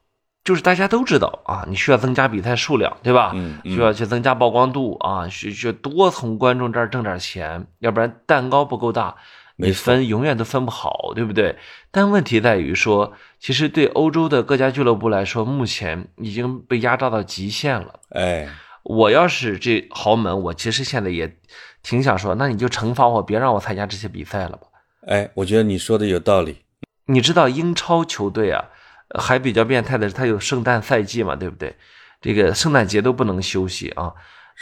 [0.44, 3.32] 就是大家都知道啊，你需要增加比赛数量，对吧？
[3.34, 9.16] 嗯嗯需要去增加曝光度啊，需需要多从观众这儿挣点钱，要不然蛋糕不够大，
[9.56, 11.56] 你没分永远都分不好，对不对？
[11.90, 18.00] 但问题在于说，其实对欧洲的各家俱乐部来说，目前已经被压榨到极限了。
[18.10, 18.46] 哎，
[18.82, 21.38] 我要是这豪门，我其实现在也
[21.82, 24.66] 挺想说，那你就惩罚我，别让我参加这些比赛了吧。
[25.06, 26.58] 哎，我觉得你说的有道理。
[27.06, 28.73] 你知道英超球队啊，呃
[29.18, 31.74] 还比较变态的是，它有圣诞赛季嘛，对不对？
[32.20, 34.12] 这个圣诞节都不能休息啊。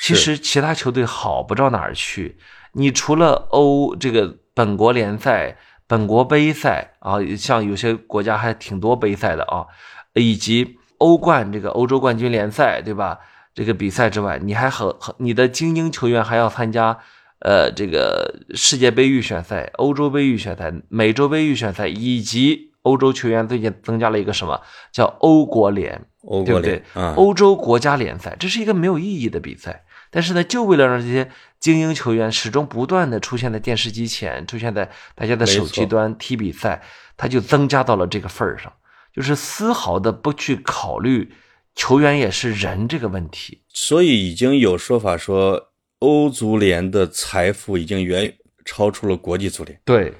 [0.00, 2.36] 其实其他球队好不到哪儿去，
[2.72, 9.66] 你除了欧这个本国联赛、本国杯赛啊，像有些国家还挺多杯赛的啊，
[10.14, 13.18] 以及欧冠这个欧洲冠军联赛，对吧？
[13.54, 16.98] 这个比赛之外，你还和和你的精英球员还要参加，
[17.40, 24.60] 呃，这个世界杯预选赛、欧洲杯预选赛、美洲杯预选赛，以及欧洲球员最近增加了一个什么
[24.92, 27.06] 叫欧国联，欧对不对国联？
[27.06, 29.84] 啊，欧洲国家联赛，这是一个没有意义的比赛。
[30.10, 36.82] 但是呢，就为了让这些精英球员始终不断的出现在电视机前，出现在大家的手机端踢比赛，
[37.16, 38.70] 他就增加到了这个份儿上，
[39.14, 41.32] 就是丝毫的不去考虑
[41.74, 43.62] 球员也是人这个问题。
[43.72, 48.34] 所以已经有说法说，欧足联的财富已经远
[48.66, 49.80] 超出了国际足联。
[49.84, 50.12] 对，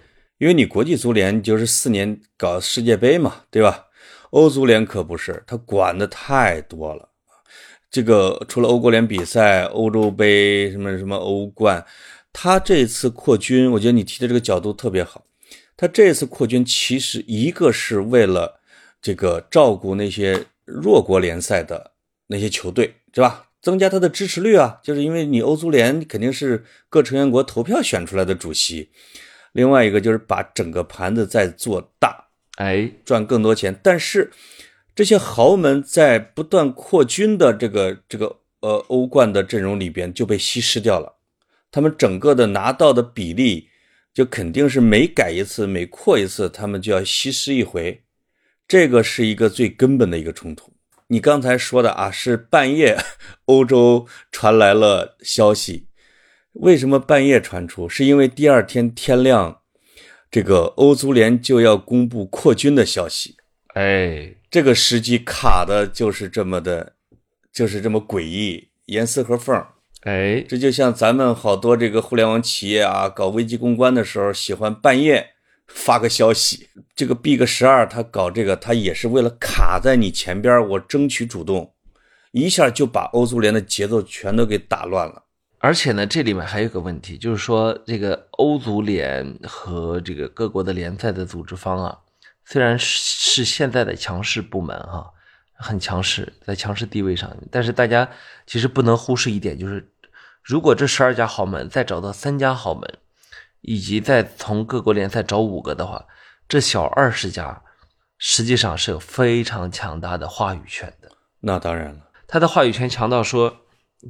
[0.43, 3.85] 因为你国际足联就是四年搞世界杯嘛，对吧？
[4.31, 7.11] 欧足联可不是，他管的太多了。
[7.89, 11.87] 这个除了欧国联比赛、欧洲杯、什么什么欧冠，
[12.33, 15.25] 他这次扩军，我觉得你提的这个角度特别好。
[15.77, 18.59] 他这次扩军其实一个是为了
[19.01, 21.93] 这个照顾那些弱国联赛的
[22.27, 23.47] 那些球队，对吧？
[23.61, 28.91] 增加他的支持率啊，就是因为你欧足联肯定是各成员国投票选出来的主席。
[29.53, 33.79] 另外一个就是把整个盘子再做大，哎，赚更多钱。
[33.83, 34.31] 但是
[34.95, 41.17] 这些豪门在不断扩军的这个这个呃欧冠的阵容里边就被稀释掉了，
[41.71, 43.69] 他们整个的拿到的比例
[44.15, 48.03] 就肯定是每改一次、每扩一次，他们就要稀释一回。
[48.69, 50.73] 这个是一个最根本的一个冲突。
[51.09, 52.97] 你刚才说的啊，是半夜
[53.45, 55.87] 欧洲传来了消息，
[56.55, 57.89] 为什么半夜传出？
[57.89, 59.61] 是因为第二天天亮，
[60.31, 63.37] 这个欧足联就要公布扩军的消息。
[63.75, 66.93] 哎，这个时机卡的就是这么的，
[67.51, 69.65] 就是这么诡异，严丝合缝。
[70.03, 75.31] 哎，这就像咱们好多这个互联网企业啊，搞危机公关的时候，喜欢半夜
[75.67, 76.69] 发个消息。
[76.95, 81.73] 这个 Big 十二他搞这个，他也是为了卡在你前边，我争取主动，
[82.33, 85.25] 一下就把欧足联的节奏全都给打乱了。
[85.65, 91.97] 而且呢，这里面还有一个问题，就是说这个欧足联和这个各国的联赛的组织方啊，
[92.45, 95.09] 虽然是是现在的强势部门哈、
[95.55, 98.09] 很强势，在强势地位上，但是大家
[98.45, 99.89] 其实不能忽视一点，就是
[100.43, 102.99] 如果这十二家豪门再找到三家豪门，
[103.61, 106.05] 以及再从各国联赛找五个的话，
[106.49, 107.63] 这小二十家
[108.19, 111.13] 实际上是有非常强大的话语权的。
[111.39, 113.59] 那当然了，他的话语权强到说，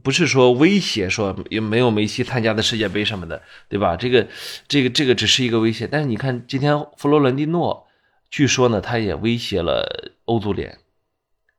[0.03, 3.97] 不是说威胁说也没有梅西参加的世界杯什么的，对吧？
[3.97, 4.27] 这个
[4.67, 5.87] 这个这个只是一个威胁。
[5.87, 7.87] 但是你看今天弗洛伦蒂诺，
[8.31, 10.79] 据说呢，他也威胁了欧足联，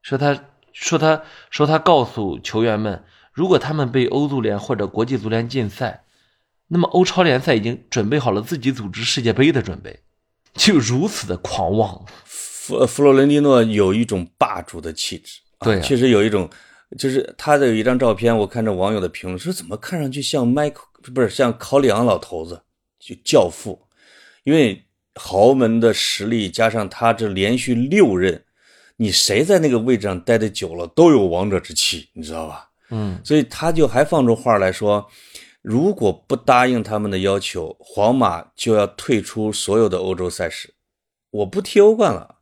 [0.02, 1.22] 说他说他
[1.52, 6.04] 说他告诉球员们，如果他们被欧足联或者国际足联禁赛，
[6.70, 10.00] 那么欧超联赛已经准备好了自己组织世界杯的准备，
[10.56, 12.04] 就如此的狂妄。
[12.26, 16.50] 弗弗洛伦蒂诺有一种霸主的气质，啊对啊确实有一种，
[16.98, 22.62] 就是他的有一张照片，我看着网友的评论说，怎么看上去像迈克不是像考里昂老头子，
[23.00, 23.88] 就教父，
[24.44, 24.84] 因为
[25.16, 28.44] 豪门的实力加上他这连续六任，
[28.98, 32.70] 你谁在那个位置上待的久了，都有王者之气，你知道吧？
[32.90, 35.08] 嗯，所以他就还放出话来说，
[35.62, 40.74] 如果不答应他们的要求，皇马就要退出所有的欧洲赛事，
[41.32, 42.33] 我不踢欧冠了。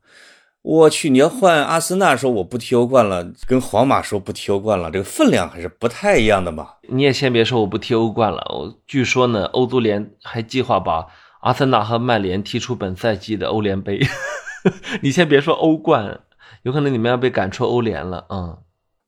[0.63, 6.75] 我去，你要换阿森纳说我不踢欧冠了，跟皇马说不踢欧冠了，这个分量还是不太一样的嘛。
[6.89, 11.07] 你也先别说我不踢欧冠了，我据说呢，欧足联还计划把
[11.41, 13.99] 阿森纳和曼联踢出本赛季的欧联杯。
[15.01, 16.21] 你先别说欧冠，
[16.61, 18.27] 有可能你们要被赶出欧联了。
[18.29, 18.59] 嗯，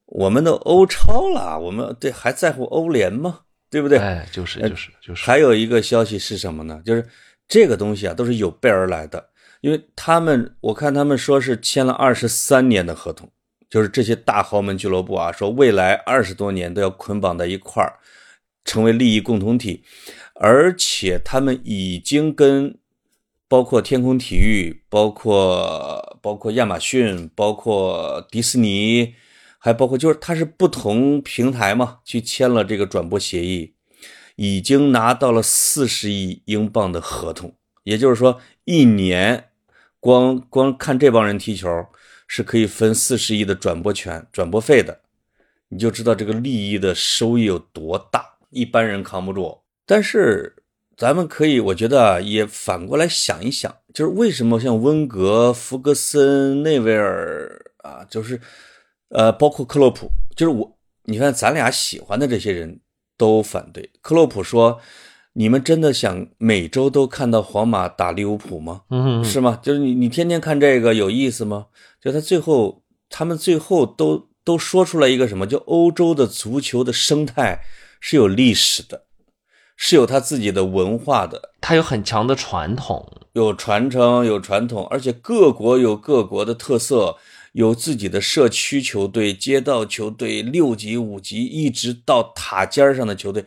[0.07, 3.41] 我们都欧超了，我们对还在乎欧联吗？
[3.69, 3.99] 对不对？
[3.99, 6.81] 哎，就是就是就是，还有一个消息是什么呢？
[6.83, 7.07] 就是
[7.47, 9.29] 这个东西啊，都是有备而来的，
[9.63, 13.29] 因为他们我看他们说是签了二十三年的合同，
[13.69, 17.93] 就是这些大豪门俱乐部啊，说未来二十多年都要捆绑在一块儿，
[18.65, 19.85] 成为利益共同体，
[20.35, 22.77] 而且他们已经跟
[23.47, 29.15] 包括天空体育、包括包括亚马逊、包括迪士尼，
[29.57, 33.75] 还包括就是它是不同平台嘛，去签了这个转播协议，
[34.35, 39.51] 已经拿到了四十亿英镑的合同，也就是说一年
[40.03, 41.69] 光光看这帮人踢球
[42.27, 44.99] 是可以分四十亿的转播权、转播费的，
[45.69, 49.61] 你就知道这个利益的收益有多大，一般人扛不住。
[49.85, 50.57] 但是
[50.97, 58.41] 咱们可以，我觉得啊，也反过来想一想，就是为什么像温格、弗格森、内维尔啊，就是
[59.07, 62.81] 呃，包括克洛普，就是我，你看咱俩喜欢的这些人
[63.17, 63.89] 都反对。
[64.01, 64.81] 克洛普说
[65.33, 68.81] ：“你们真的想每周都看到皇马打利物浦吗？
[68.89, 69.59] 嗯，是吗？
[69.61, 71.67] 就是你你天天看这个有意思吗？
[72.01, 75.47] 就他最后，他们最后都都说出来一个什么？
[75.47, 77.61] 就欧洲的足球的生态
[77.99, 79.05] 是有历史的，
[79.75, 83.21] 是有他自己的文化的，它有很强的传统。
[83.33, 87.17] 有传承，有传统，而且各国有各国的特色，
[87.53, 93.43] 有自己的社区球队、街道球队、六级、五级，一直到塔尖儿上的球队，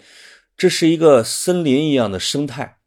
[0.56, 2.78] 这是一个森林一样的生态。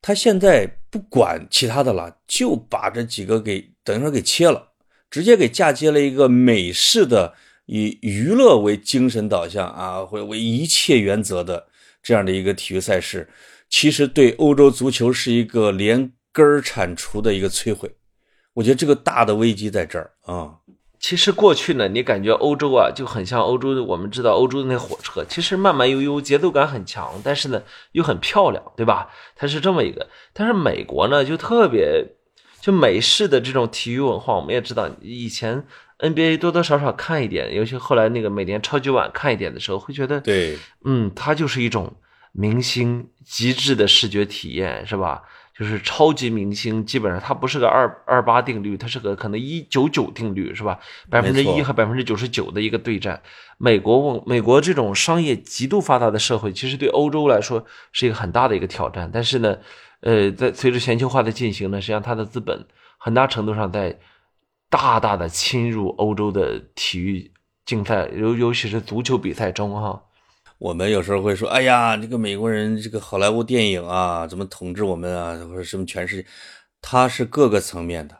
[0.00, 4.72] 他现在不管其他的了，就把这几个给等于说给切了，
[5.10, 7.34] 直接给嫁接了一个美式的
[7.66, 11.66] 以娱乐为精神导向啊，或为一切原则的
[12.02, 13.28] 这样的一个体育赛事。
[13.70, 17.90] 其实对欧洲足球是一个连根儿铲除的一个摧毁。
[18.52, 20.54] 我觉得这个大的危机在这儿啊。
[20.98, 29.08] 其实过去呢，你感觉欧洲啊就很像欧洲的，我们知道欧洲的那火车，其实慢慢悠悠，节奏感很强，但是呢又很漂亮，对吧？
[29.36, 30.08] 它是这么一个。
[30.32, 32.06] 但是美国呢就特别，
[32.60, 35.66] 就美式的这种体育文化，我们也知道，以前
[35.98, 41.94] NBA 多多少少看一点，尤其后来那个每年超级碗看一点的时候，会觉得，对，嗯，它就是一种
[42.32, 45.22] 明星极致的视觉体验，是吧？
[45.56, 50.80] 就是超级明星，基本上它不是个二二八定律，它是个可能一九九定律，是吧？
[51.08, 53.22] 百分之一和百分之九十九的一个对战。
[53.56, 59.08] 美国美国这种商业极度发达的社会，其实对欧洲来说是一个很大的一个挑战。
[59.12, 59.56] 但是呢，
[60.00, 62.66] 呃，在随着全球化的进行呢，实际上它的资本
[62.98, 63.96] 很大程度上在
[64.68, 67.30] 大大的侵入欧洲的体育
[67.64, 70.02] 竞赛，尤尤其是足球比赛中哈。
[70.58, 76.28] 我们有时候会说，哎呀，这个美国人，这个好莱坞电影啊，怎么统治我们啊，或者什么全世界，
[76.80, 78.16] 他是各个层面的，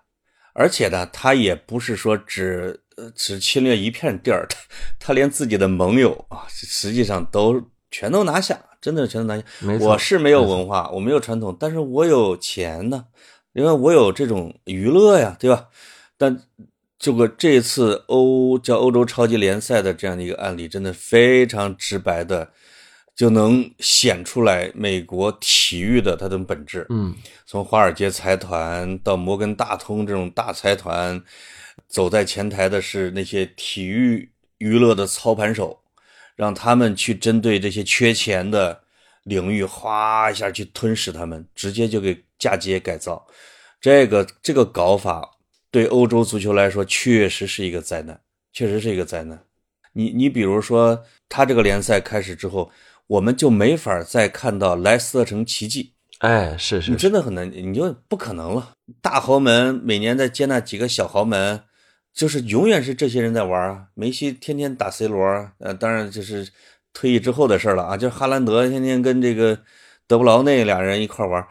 [0.53, 4.59] 而且呢，它也不是说只呃只侵略一片地儿，它
[4.99, 9.45] 它连自己的盟友啊，实际上都全都拿下，真的全都拿下。
[9.80, 13.07] 我是没有文化，我没有传统，但是我有钱呢，
[13.53, 15.68] 因为我有这种娱乐呀，对吧？
[16.18, 16.43] 但
[17.05, 22.50] 这个这次欧叫欧洲超级联赛的这样的一个案例，真的非常直白的
[23.14, 26.86] 就能显出来美国体育的它的本质。
[26.88, 31.22] 嗯，从华尔街财团到摩根大通这种大财团，
[31.86, 35.78] 走在前台的是那些体育娱乐的操盘手，
[36.34, 38.80] 让他们去针对这些缺钱的
[39.24, 43.26] 领域，哗一下去吞噬他们，直接就给嫁接改造。
[43.78, 45.34] 这个这个搞法
[45.75, 48.20] 对欧洲足球来说确实是一个灾难，
[48.53, 49.37] 确实是一个灾难。
[49.93, 52.70] 你你比如说，他这个联赛开始之后，
[53.09, 55.95] 我们就没法再看到莱斯特城奇迹。
[56.18, 58.75] 哎，是是你真的很难，你就不可能了。
[59.03, 61.64] 大豪门每年在接纳几个小豪门，
[62.12, 63.89] 就是永远是这些人在玩啊。
[63.95, 66.49] 梅西天天打 C 罗，呃，当然就是
[66.93, 67.97] 退役之后的事了啊。
[67.97, 69.59] 就是哈兰德天天跟这个
[70.07, 71.45] 德布劳内俩人一块玩，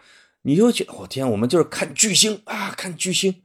[0.44, 3.42] 你就觉得我天，我们就是看巨星啊，看巨星，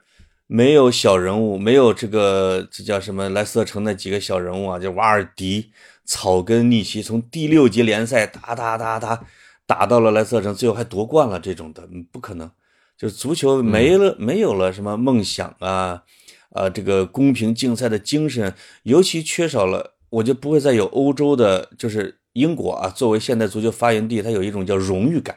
[0.48, 5.70] 没有小人物，没有这个这叫什么莱斯特城那几个小人物啊，就瓦尔迪、
[6.04, 9.24] 草根逆袭，从第六级联赛打打打打
[9.66, 12.50] 打到了莱斯特城，最后还夺冠了，这种的嗯不可能。
[12.96, 16.02] 就是足球没了，没有了什么梦想啊，
[16.50, 25.36] 啊，这个公平竞赛的精神，尤其缺少了，我就不会再有欧洲的，就是英国啊，作为现代足球发源地，它有一种叫荣誉感，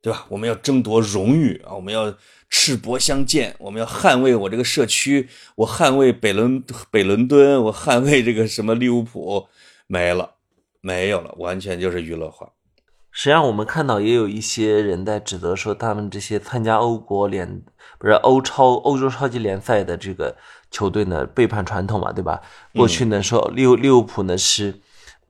[0.00, 0.24] 对吧？
[0.30, 2.14] 我们要争夺荣誉啊，我们要
[2.54, 5.26] 赤膊相见，我们要捍卫我这个社区，
[5.56, 9.48] 我捍卫北伦北伦敦，我捍卫这个什么利物浦，
[9.86, 10.34] 没了，
[10.82, 12.52] 没有了，完全就是娱乐化。
[13.10, 17.62] 实际上，我们看到也有一些人在指责说，他们这些参加欧国联
[17.98, 20.36] 不是欧超、欧洲超级联赛的这个
[20.70, 22.42] 球队呢，背叛传统嘛，对吧？
[22.74, 24.74] 过去呢，说利利物浦呢是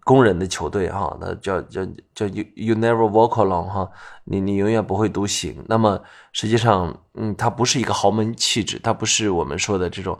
[0.04, 1.84] 工人的球队哈，那叫叫
[2.14, 3.88] 叫 you you never walk alone 哈，
[4.24, 5.64] 你你永远不会独行。
[5.68, 10.18] 那么实际上，嗯，它不是一个豪门气质，它不是我们说的这种。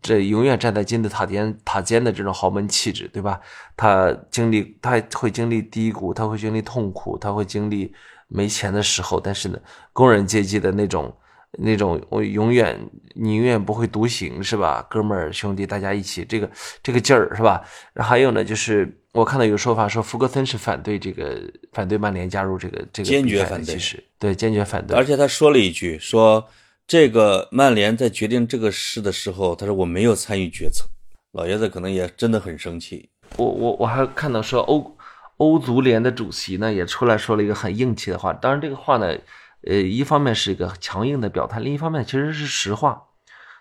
[0.00, 3.38] 这永远站在金字塔尖塔尖的这种豪门气质，对吧？
[3.76, 7.92] 他经历，他会经历低谷，他会经历痛苦，他会经历
[8.28, 9.20] 没钱的时候。
[9.20, 9.58] 但是呢，
[9.92, 11.14] 工人阶级的那种
[11.58, 12.78] 那种，我永远
[13.14, 14.86] 你永远不会独行，是吧？
[14.88, 16.48] 哥们儿兄弟，大家一起，这个
[16.80, 17.62] 这个劲儿，是吧？
[17.92, 21.40] 然后还有呢，就是我看到有说法说，福格森是反对这个
[21.72, 24.96] 反对曼联加入这个这个坚决反对，其实对坚决反对。
[24.96, 26.48] 而且他说了一句说。
[26.84, 30.84] 这个曼联在决定这个事的时候，他说我没有参与决策。
[31.30, 33.08] 老爷子可能也真的很生气。
[33.36, 34.96] 我我我还看到说欧
[35.36, 38.32] 欧足联的主席呢也出来说了一个很硬气的话。
[38.32, 39.16] 当然这个话呢，
[39.64, 43.04] 呃，一方面是一个强硬的表态，另一方面其实是实话。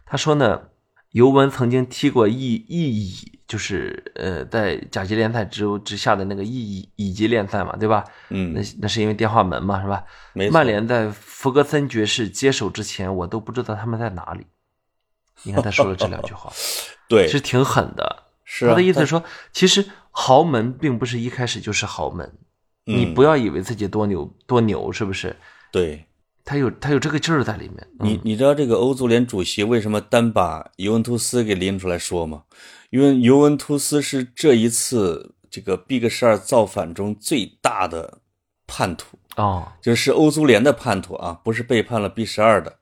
[0.06, 0.64] 他说呢。
[1.12, 8.02] 尤文曾经踢过一一乙，就是呃，在甲级联赛之之下的那个乙乙乙级联赛嘛，对吧？
[8.30, 10.02] 嗯，那那是因为电话门嘛，是吧？
[10.49, 14.45] 曼联在弗格森爵士接手之前，我都不知道他们在哪里。
[15.43, 16.49] 你看他说了这两句话，
[17.10, 18.24] 对，是挺狠的。
[18.45, 19.22] 是他的意思说，
[19.52, 22.32] 其实豪门并不是一开始就是豪门，
[22.86, 25.36] 你不要以为自己多牛多牛，是不是？
[25.74, 26.06] 对。
[26.43, 27.88] 他有他有这个劲儿在里面。
[27.99, 32.41] 你你知道这个欧足联主席为什么单把尤文图斯给拎出来说吗？
[32.92, 38.20] 因为尤文图斯是这一次这个 Big 十二造反中最大的
[38.68, 42.78] 叛徒啊，就是欧足联的叛徒啊，不是背叛了 B 十二的。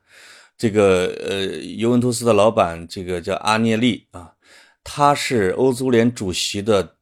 [0.58, 1.46] 这个呃，
[1.76, 4.34] 尤文图斯的老板这个叫阿涅利啊，
[4.84, 6.96] 他是欧足联主席的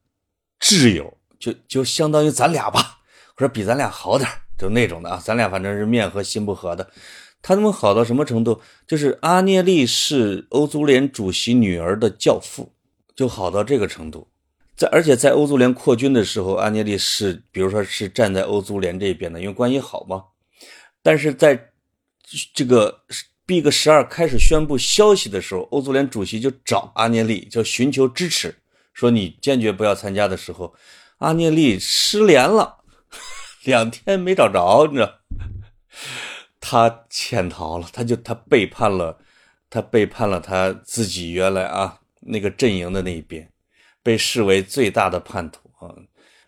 [0.61, 2.99] 挚友，就就相当于咱俩吧，
[3.35, 4.35] 或者比咱俩好点儿。
[4.57, 6.89] 就那种的啊，咱俩反正是面和心不和的。
[7.41, 8.61] 他们好到什么程度？
[8.85, 12.73] 就是阿涅利是欧足联主席女儿的教父，
[13.19, 14.25] 就好到这个程度。
[14.77, 20.23] 在而且在欧足联扩军的时候，阿涅利是比如说是站在欧足联这边的，因为关系好嘛。
[21.03, 21.71] 但是在
[22.53, 23.01] 这个
[23.45, 28.55] Big 十二开始宣布消息的时候，欧足联主席就找阿涅利，就寻求支持，
[28.93, 30.73] 说你坚决不要参加的时候，
[31.17, 32.77] 阿涅利失联了。
[33.65, 35.11] 两天没找着，你知道，
[36.61, 39.19] 他潜逃了，他就他背叛了，
[39.69, 43.51] 他背叛了他自己原来啊那个阵营的那一边，
[44.03, 45.93] 被视为最大的叛徒啊。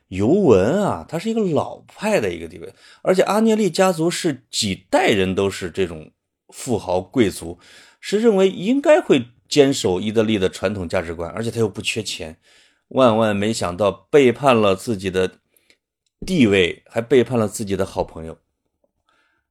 [0.07, 6.11] 尤文啊，他是一个老派的一个地位，而且阿涅利家族是几代人都是这种
[6.49, 7.59] 富豪贵族，
[7.99, 12.37] 是认为应该会坚守意大利的传统价值观，而且他又不缺钱，
[12.89, 15.37] 万万没想到背叛了自己的。
[16.23, 18.37] 地位还背叛了自己的好朋友，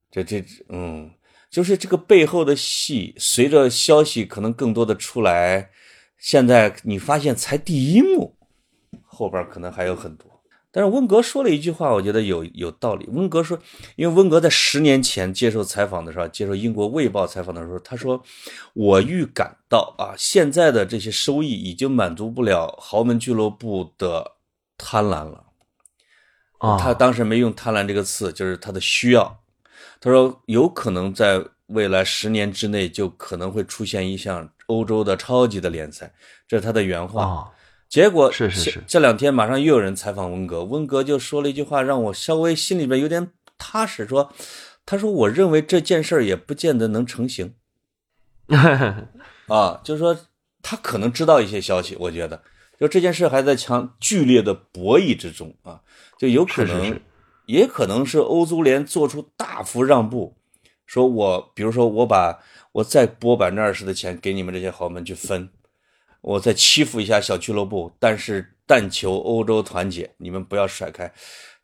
[0.08, 1.10] 这这嗯，
[1.50, 5.70] 就是这个背后的戏，随着消息可能更多的出来，
[6.20, 8.36] 现在你发现才第一幕，
[9.04, 10.26] 后边可能还有很多。
[10.72, 13.04] 但是温格说了一句话，我觉得有有道理。
[13.08, 13.58] 温格说，
[13.96, 18.22] 因为温格在十年前接受采访的时候，接受英国《卫报》采访的时候，他说
[18.74, 24.36] ：“我预感到啊，现在的这些收益已经满足不了豪门俱乐部的
[24.78, 25.46] 贪婪了。”
[26.78, 29.40] 他当时没用“贪婪”这个词，就是他的需要。
[30.00, 36.12] 他说有可能在未来十年之内就可能会出现一项欧洲的超级的联赛，
[36.46, 37.52] 这是他的原话。
[37.88, 44.06] 结果是是是，这两天马上又有人采访温格，温格就说了一句话，让我稍微心里边有点踏实。
[44.06, 44.32] 说，
[44.86, 47.54] 他说我认为这件事儿也不见得能成型。
[49.48, 50.16] 啊，就是说
[50.62, 52.42] 他可能知道一些消息，我觉得
[52.78, 55.80] 就这件事还在强剧烈的博弈之中啊。
[56.16, 57.00] 就有可能，
[57.46, 60.36] 也可能是欧足联做出大幅让步，
[60.90, 62.36] 说我比如说我把
[62.72, 65.48] 我再拨百分之二十的钱给你们这些豪门去分，
[66.20, 71.14] 我再欺负一下小俱乐部，但是但求欧洲团结，你们不要甩开，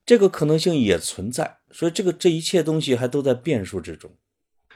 [0.04, 1.58] 这个可能性也存在。
[1.72, 4.08] 所以这个这一切东西还都在变数之中。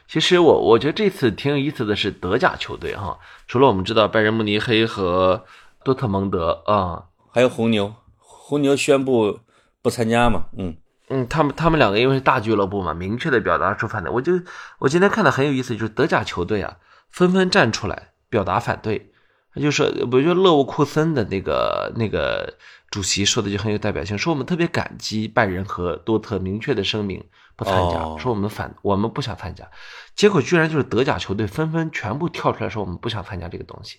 [0.09, 5.45] 其实我我觉得这次挺有意思的是德甲球队哈，除了我们知道拜仁慕尼黑和
[5.85, 9.39] 多特蒙德啊，还有红牛，红牛宣布
[9.81, 10.77] 不参加嘛，嗯
[11.11, 14.11] 嗯，他们他们两个因为是大俱乐部嘛，明确的表达出反对。
[14.13, 14.33] 我就
[14.79, 16.77] 我今天看的很有意思，就是德甲球队啊
[17.11, 19.13] 纷纷站出来表达反对。
[19.57, 22.55] 就说，我觉得勒沃库森的那个那个
[22.89, 27.25] 主席说的就很有代表性，说我们特别感激拜仁和多特明确的声明
[27.57, 29.69] 不参加，哦说我们反我们不想参加。
[30.15, 33.99] 结果居然就是德甲球队纷纷全部跳出来说我们不想参加这个东西，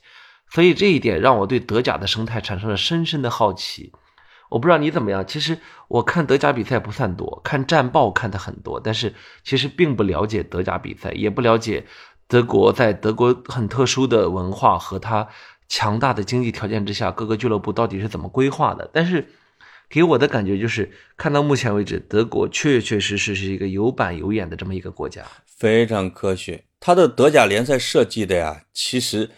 [0.49, 3.91] 所以这一点让我对德甲的生态产生了深深的好奇。
[4.51, 11.85] 我不知道你怎么样，其实我看德甲比赛不算多，看战报看的很多，但是其实并不了解德甲比赛，也不了解
[12.27, 15.27] 德国在德国很特殊的文化和它
[15.69, 18.89] 强大的经济条件之下，各个俱乐部到底是怎么规划的。
[18.93, 19.29] 但是
[19.89, 25.23] 给我的感觉就是，看到目前为止，德国确确实实是一个有板有眼的这么一个国家。
[25.45, 26.65] 非常科学。
[26.79, 29.29] 它的德甲联赛设计的呀，其实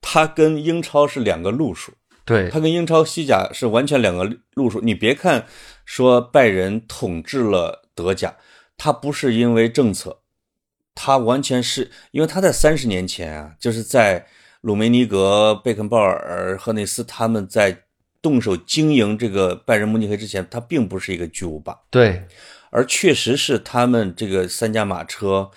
[0.00, 1.92] 它跟英超是两个路数，
[2.28, 4.80] 对它跟英超、西甲是完全两个路数。
[4.82, 5.46] 你别看
[5.86, 8.36] 说拜仁统治了德甲，
[8.76, 10.20] 它不是因为政策，
[10.94, 14.26] 它完全是因为他在三十年前啊，就是在
[14.60, 17.84] 鲁梅尼格、贝肯鲍尔、赫内斯他们在
[18.20, 21.78] 动手经营这个拜仁慕尼黑之前，它并不是一个巨无霸。
[21.90, 22.26] 对
[22.70, 25.50] 而确实是他们这个三驾马车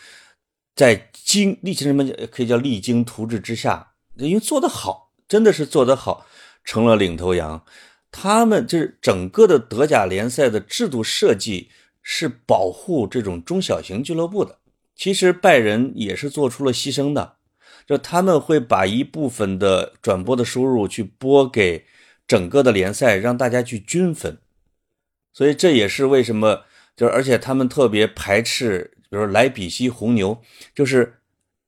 [0.76, 6.26] 在经历经什么可以叫励精图治之下，因为做得好，真的是做得好，
[6.64, 7.64] 成了领头羊。
[8.12, 11.70] 他们就是整个的德甲联赛的制度设计
[12.02, 14.60] 是保护这种中小型俱乐部的。
[14.96, 17.38] 其实拜仁也是做出了牺牲的，
[17.88, 21.86] 就他们会把一部分的转播的收入去拨给
[22.28, 24.38] 整个的联赛，让大家去均分。
[25.34, 30.42] 所以这也是为什么，就是而且他们特别排斥，比如莱比锡红牛，
[30.76, 31.22] 就是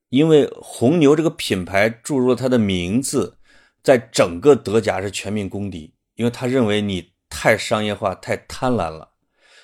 [0.09, 3.37] 因为红牛这个品牌注入了它的名字，
[3.83, 9.09] 在整个德甲是全民公敌，因为他认为你太商业化、太贪婪了。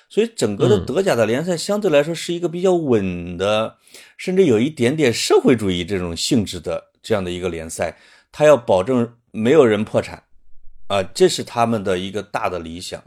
[0.08, 3.78] 所以整个的嗯德甲的联赛相对来说是一个比较稳的，
[4.16, 7.96] 甚至有一点点社会主义这种性质的这样的一个联赛，
[8.32, 10.24] 他要保证没有人破产，
[10.88, 13.02] 啊，这是他们的一个大的理想。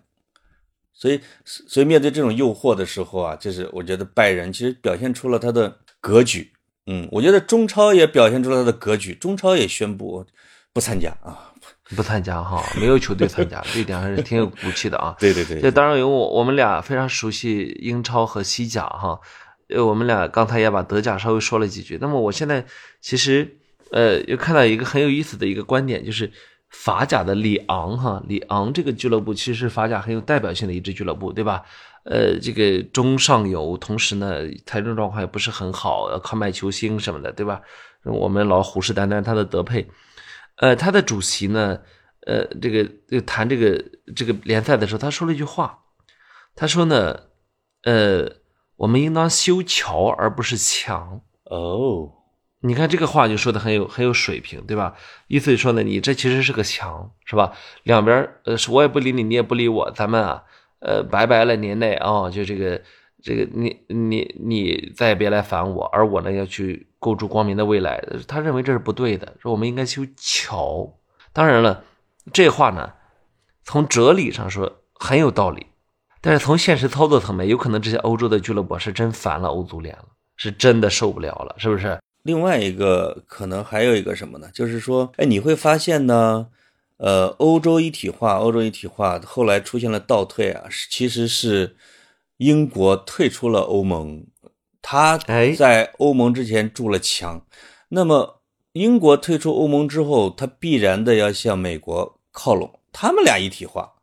[0.94, 6.54] 所以，所以面对这种诱惑的时候啊，就是我觉得拜仁其实表现出了他的格局。
[6.86, 10.26] 嗯，我觉得中超也表现出了他的格局，中超也宣布
[10.74, 11.52] 不参加啊。
[11.96, 15.16] 不参加哈， 没有球队参加，这一点还是挺有骨气的啊。
[15.20, 19.20] 对对对这当然有我我们俩非常熟悉英超和西甲哈，
[19.70, 22.00] 呃，我们俩刚才也把德甲稍微说了几句。
[22.02, 22.66] 那么我现在
[23.00, 23.58] 其实
[23.92, 26.32] 呃又看到一个很有意思的一个观点，就是
[26.70, 31.62] 法甲的里昂哈，里昂这个俱乐部其实是法甲很有代表性的一支俱乐部，对吧？
[32.06, 37.62] 呃，这个中上游，同时呢财政状况也不是很好，要靠卖球星什么的，对吧？
[38.04, 39.88] 我们老虎视眈眈他的德佩，
[40.58, 41.80] 呃，他的主席呢，
[42.28, 43.84] 呃，这个这个谈这个
[44.16, 45.80] 这个联赛的时候，他说了一句话，
[46.56, 47.20] 他说呢，
[47.84, 48.30] 呃，
[48.78, 51.22] 我们应当修桥而不是墙。
[51.46, 52.12] 哦，
[52.62, 54.96] 你看这个话就说的很有很有水平，对吧？
[55.28, 57.54] 意思是说呢，你这其实是个墙，是吧？
[57.84, 60.44] 两边儿呃，我也不理你，你也不理我，咱们啊，
[60.80, 62.82] 呃，拜拜了年内啊、就这个
[63.24, 68.04] 这个你你你再也别来烦我，而我呢要去构筑光明的未来。
[68.28, 71.00] 他认为这是不对的，说我们应该修桥。
[71.32, 71.86] 当然了，
[72.34, 72.92] 这话呢，
[73.64, 75.68] 从哲理上说很有道理，
[76.20, 80.06] 但是从现实操作层面，有可能这些欧洲的俱乐部是真烦了欧足联了，
[80.36, 81.98] 是真的受不了了，是不是？
[82.24, 84.50] 另外一个可能还有一个什么呢？
[84.54, 86.48] 就是说，哎，你会发现呢，
[86.98, 91.76] 呃，欧洲一体化，欧洲一体化后来出现了倒退啊，其实是
[92.38, 94.26] 英国退出了欧盟，
[94.82, 97.46] 他哎在欧盟之前筑了墙，
[97.90, 98.42] 那么
[98.74, 103.94] 英国退出欧盟之后，他必然的要向美国靠拢，他们俩一体化。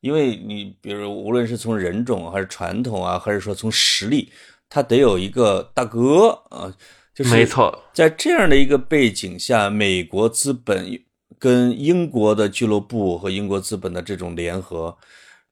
[0.00, 4.30] 因为你比如无论是从人种还是传统啊，还是说从实力，
[4.68, 6.70] 他得有一个大哥啊，
[7.14, 11.02] 就是没错，在这样的一个背景下，美国资本
[11.38, 14.94] 跟英国的俱乐部和英国资本的这种联合，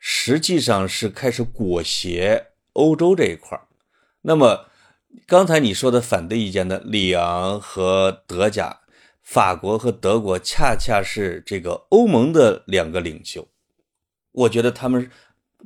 [0.04, 3.56] 实际上是开始裹挟欧洲这一块。
[4.22, 4.66] 那么，
[5.28, 8.80] 刚才你说的反对意见的里昂和德甲，
[9.22, 13.46] 法国和德国，恰恰是这个欧盟的两个领袖。
[14.32, 15.08] 我觉得他们，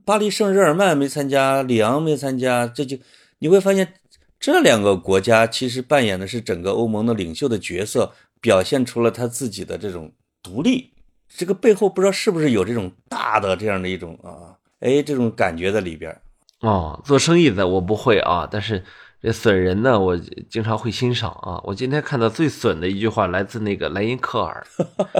[0.04, 2.98] 巴黎圣日耳曼没参加，里昂没参加，这就
[3.38, 3.94] 你会发现，
[4.38, 8.12] 这两个国家其实扮演的是整个欧盟的领袖的角色，
[8.42, 10.12] 表现出了他自己的这种
[10.42, 10.92] 独立。
[11.28, 16.16] 这个背后不知道是不是有这种大的这样的一种啊，哎，这种感觉在里边。
[16.60, 18.82] 哦，做生意的我不会啊，但是
[19.20, 20.16] 这损人呢，我
[20.48, 21.60] 经常会欣赏啊。
[21.64, 24.66] 我今天看到最损的一句话来自那个莱因克尔，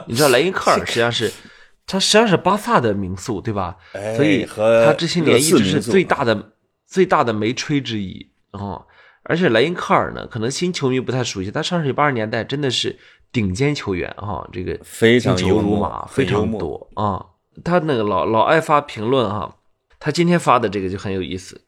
[0.07, 1.31] 你知道莱因克尔实际上是，
[1.87, 3.77] 他实际上是巴萨的名宿，对吧？
[3.93, 6.53] 哎所以和他这些年一直是最大的
[6.87, 8.87] 最大的没吹之一哦。
[9.29, 12.97] 而且莱因克尔呢，可能新球迷不太熟悉，他上世纪八十年代真的是
[13.33, 17.24] 顶尖球员啊，这个非常进球如马，非常多啊。
[17.64, 19.57] 他那个老老爱发评论哈、
[19.99, 21.62] 他今天发的这个就很有意思。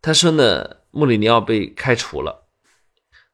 [0.00, 2.46] 他说呢，穆里尼奥被开除了，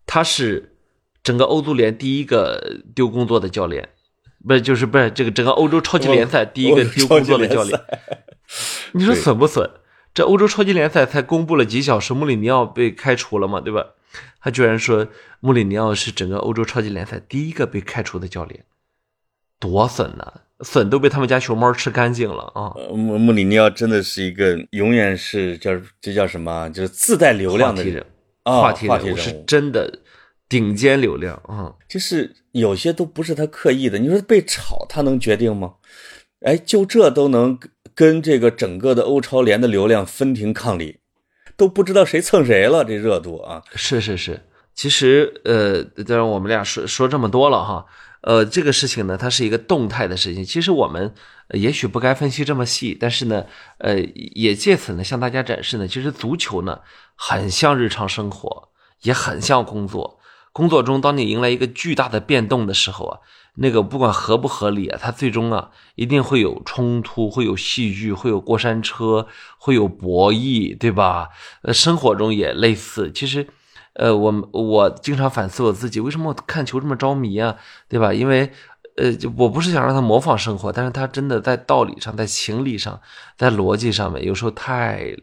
[0.06, 0.76] 他是
[1.22, 3.88] 整个欧足联第一个丢工作的教练，
[4.46, 7.80] 不是就是不是这个整个欧洲超级联赛第一个丢工作的教练。
[8.92, 9.70] 你说损不损？
[10.12, 13.84] 这欧洲超级联赛才公布了几小时，穆里尼奥被开除了嘛，对吧？
[14.44, 15.08] 他居然说
[15.40, 18.62] 穆里尼奥是整个欧洲超级联赛第一个被开除的教练，
[19.58, 22.70] 多损呐、笋都被他们家熊猫吃干净了啊！
[22.76, 26.68] 呃穆穆里尼奥真的是一个永远是叫这叫什么啊？
[26.68, 28.06] 就是自带流量的话题人，
[28.42, 30.00] 啊，话题话题人物是，真的
[30.46, 31.72] 顶尖流量啊！
[31.88, 33.98] 就是有些都不是他刻意的。
[33.98, 35.76] 你说被炒，他能决定吗？
[36.40, 37.58] 哎，就这都能
[37.94, 40.98] 跟这个整个的欧超联的流量分庭抗礼，
[41.56, 43.62] 都不知道谁蹭谁了，这热度啊！
[43.74, 44.40] 是是是，
[44.74, 47.86] 其实呃，当然我们俩说说这么多了哈，
[48.22, 50.44] 呃，这个事情呢，它是一个动态的事情。
[50.44, 51.14] 其实我们
[51.50, 53.44] 也许不该分析这么细，但是呢，
[53.78, 53.98] 呃，
[54.34, 56.80] 也借此呢向大家展示呢，其实足球呢
[57.14, 58.70] 很像日常生活，
[59.02, 60.18] 也很像工作。
[60.52, 63.18] 工作中，当你迎来一个巨大的变动的时候啊，
[63.56, 69.28] 那个不管合不合理啊，它最终啊一定会有冲突，会有戏剧，会有过山车，
[69.58, 71.28] 会有博弈，对吧？
[71.62, 73.12] 呃，生活中也类似。
[73.12, 73.46] 其实，
[73.94, 77.56] 呃，我我经常反思我自己，为什么我看球这么着迷啊，
[77.88, 78.12] 对吧？
[78.12, 78.50] 因为，
[78.96, 83.00] 呃，我不是想让他模仿生活，但是他真的在道理上、在情理上、
[83.36, 85.16] 在逻辑上面，有时候太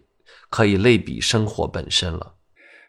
[0.50, 2.36] 可以类比生活本身了。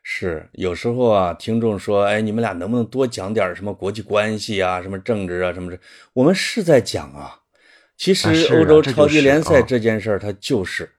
[0.02, 5.78] 是有时候啊，听众说，哎，你们俩能不能多讲点什么国际关系啊，什么政治啊，什么这？
[6.12, 7.38] 我们是在讲啊。
[7.96, 10.90] 其实欧洲超级联赛啊这件事儿，它就是，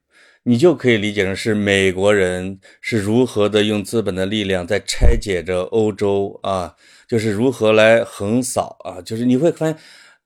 [0.43, 6.75] 你就可以理解成是美国人是如何的用资本的力量在拆解着欧洲啊，
[7.07, 9.77] 就是如何来横扫啊，就是你会发现，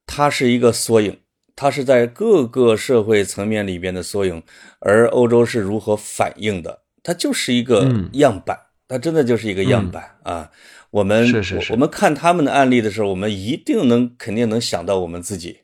[0.05, 1.17] 它是一个缩影。
[1.55, 4.43] 它是在各个社会层面里边的缩影，
[4.79, 8.55] 而欧洲是如何反应的，它就是一个嗯样板，
[8.87, 10.49] 它真的就是一个样板、啊。
[10.89, 15.59] 我们是是是我，我们看他们的案例的时候，我们一定能肯定能想到我们自己，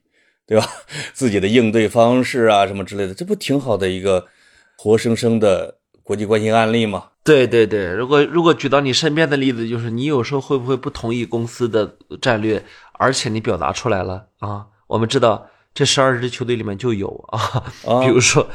[0.46, 0.68] 对吧？
[1.14, 4.28] 自己的应对方式啊，什么之类的，这不挺好的一个
[4.78, 7.06] 活生生的国际关系案例吗？
[7.24, 12.62] 对对对，如果如果举到你身边的例子，就是你有时候会不会不同意公司的战略，
[12.94, 14.68] 而且你表达出来了啊？
[14.88, 17.40] 我们知道这十二支球队里面就有啊，
[17.86, 18.00] 啊。
[18.06, 18.48] 比如说，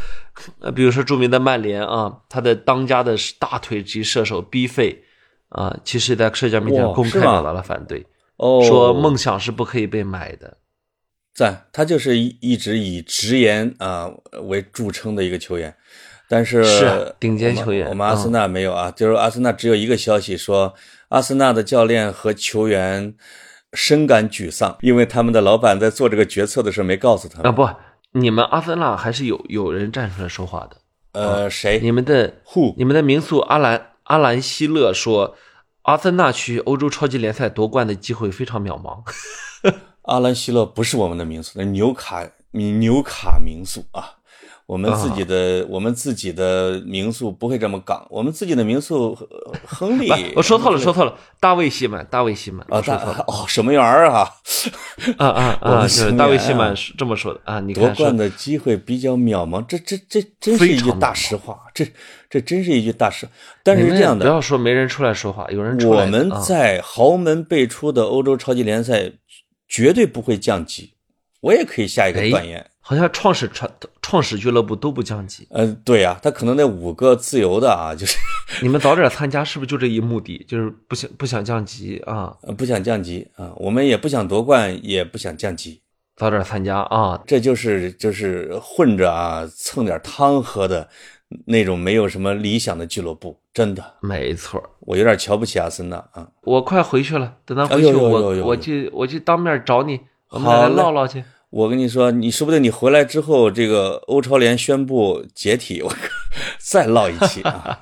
[0.60, 5.04] 呃，比如说著名的曼联啊，他的当家的大腿级射手 B 费
[5.48, 8.06] 啊，其实在社交媒体上公开表达了反对，
[8.36, 10.58] 哦，说梦想是不可以被买的。
[11.34, 14.10] 在，他就是一一直以直言啊
[14.42, 15.72] 为著称的一个球员，
[16.28, 20.74] 但是是啊顶尖球员我们我们阿森纳没有啊，就是阿森纳只有一个消息说，
[21.10, 23.14] 阿森纳的教练和球员
[23.72, 27.46] 深感沮丧，因为他们的老板在做这个决策的时候没告诉他们。
[27.46, 27.68] 啊不，
[28.18, 30.76] 你们阿森纳还是有有人站出来说话的。
[31.12, 31.80] 呃，谁？
[31.80, 32.74] 你们的 Who？
[32.76, 35.36] 你们的名宿阿兰阿兰希勒说，
[35.82, 39.02] 阿森纳去欧洲超级联赛夺冠的机会非常渺茫。
[40.02, 44.17] 阿兰希勒不是我们的民宿，那纽卡纽卡民宿啊。
[44.68, 54.30] 我们自己的、我们自己的民宿不会这么港，我们自己的民宿，呃亨利，我说错了，说错了，大卫西曼，大卫西曼，哦，守门员儿啊，
[55.16, 55.80] 啊 啊我啊！
[55.80, 61.90] 们就是大卫西曼是这么说的啊，你夺冠的机会比较渺茫，这这这真是一句大实话，这
[62.28, 63.26] 这真是一句大实。
[63.62, 69.12] 但是这样的，不要说没人出来说话，有人出来我们啊在豪门辈出的欧洲超级联赛
[69.66, 70.92] 绝对不会降级，
[71.40, 72.66] 我也可以下一个哎断言。
[72.88, 73.70] 好像创始创
[74.00, 78.16] 创始俱乐部都不降级，嗯、对呀、他可能那五个自由的啊， 就是
[78.62, 80.42] 你们早点参加是不是就这一目的？
[80.48, 85.82] 就是不想不想降级啊，呃不想降级啊，我们也不想夺冠，也不想降级，
[86.16, 87.20] 早点参加啊！
[87.26, 90.88] 这就是就是混着啊蹭点汤喝的
[91.44, 96.26] 那种没有什么理想的俱乐部，真的，没错，我有点瞧不起阿森纳啊。
[96.40, 101.22] 我快回去了，等他回去我呦我去我去当面找你，我们来好嘞唠唠去。
[101.50, 105.96] 我跟你说，你说不定你回来之后，这个欧超联宣布解体，我靠，
[106.60, 107.80] 再唠一期啊！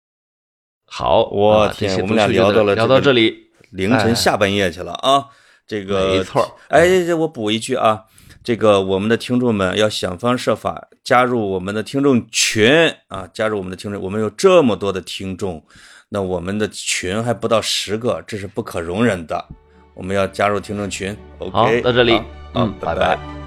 [0.84, 5.26] 好，我天我们俩聊到了聊到这里，凌晨哎下半夜去了啊。
[5.66, 8.04] 这个没错哎，这这我补一句啊，
[8.42, 12.70] 这个我们的听众们要想方设法加入我们的听众群
[13.08, 15.64] 啊，加入我们的听众，我们有这么多的听众，
[16.10, 19.48] 那我们的群还不到十个，这是不可容忍的。
[19.94, 21.16] 我们要加入听众群。
[21.38, 22.20] OK，好到这里。
[22.54, 22.94] 嗯拜。
[22.94, 23.43] 拜拜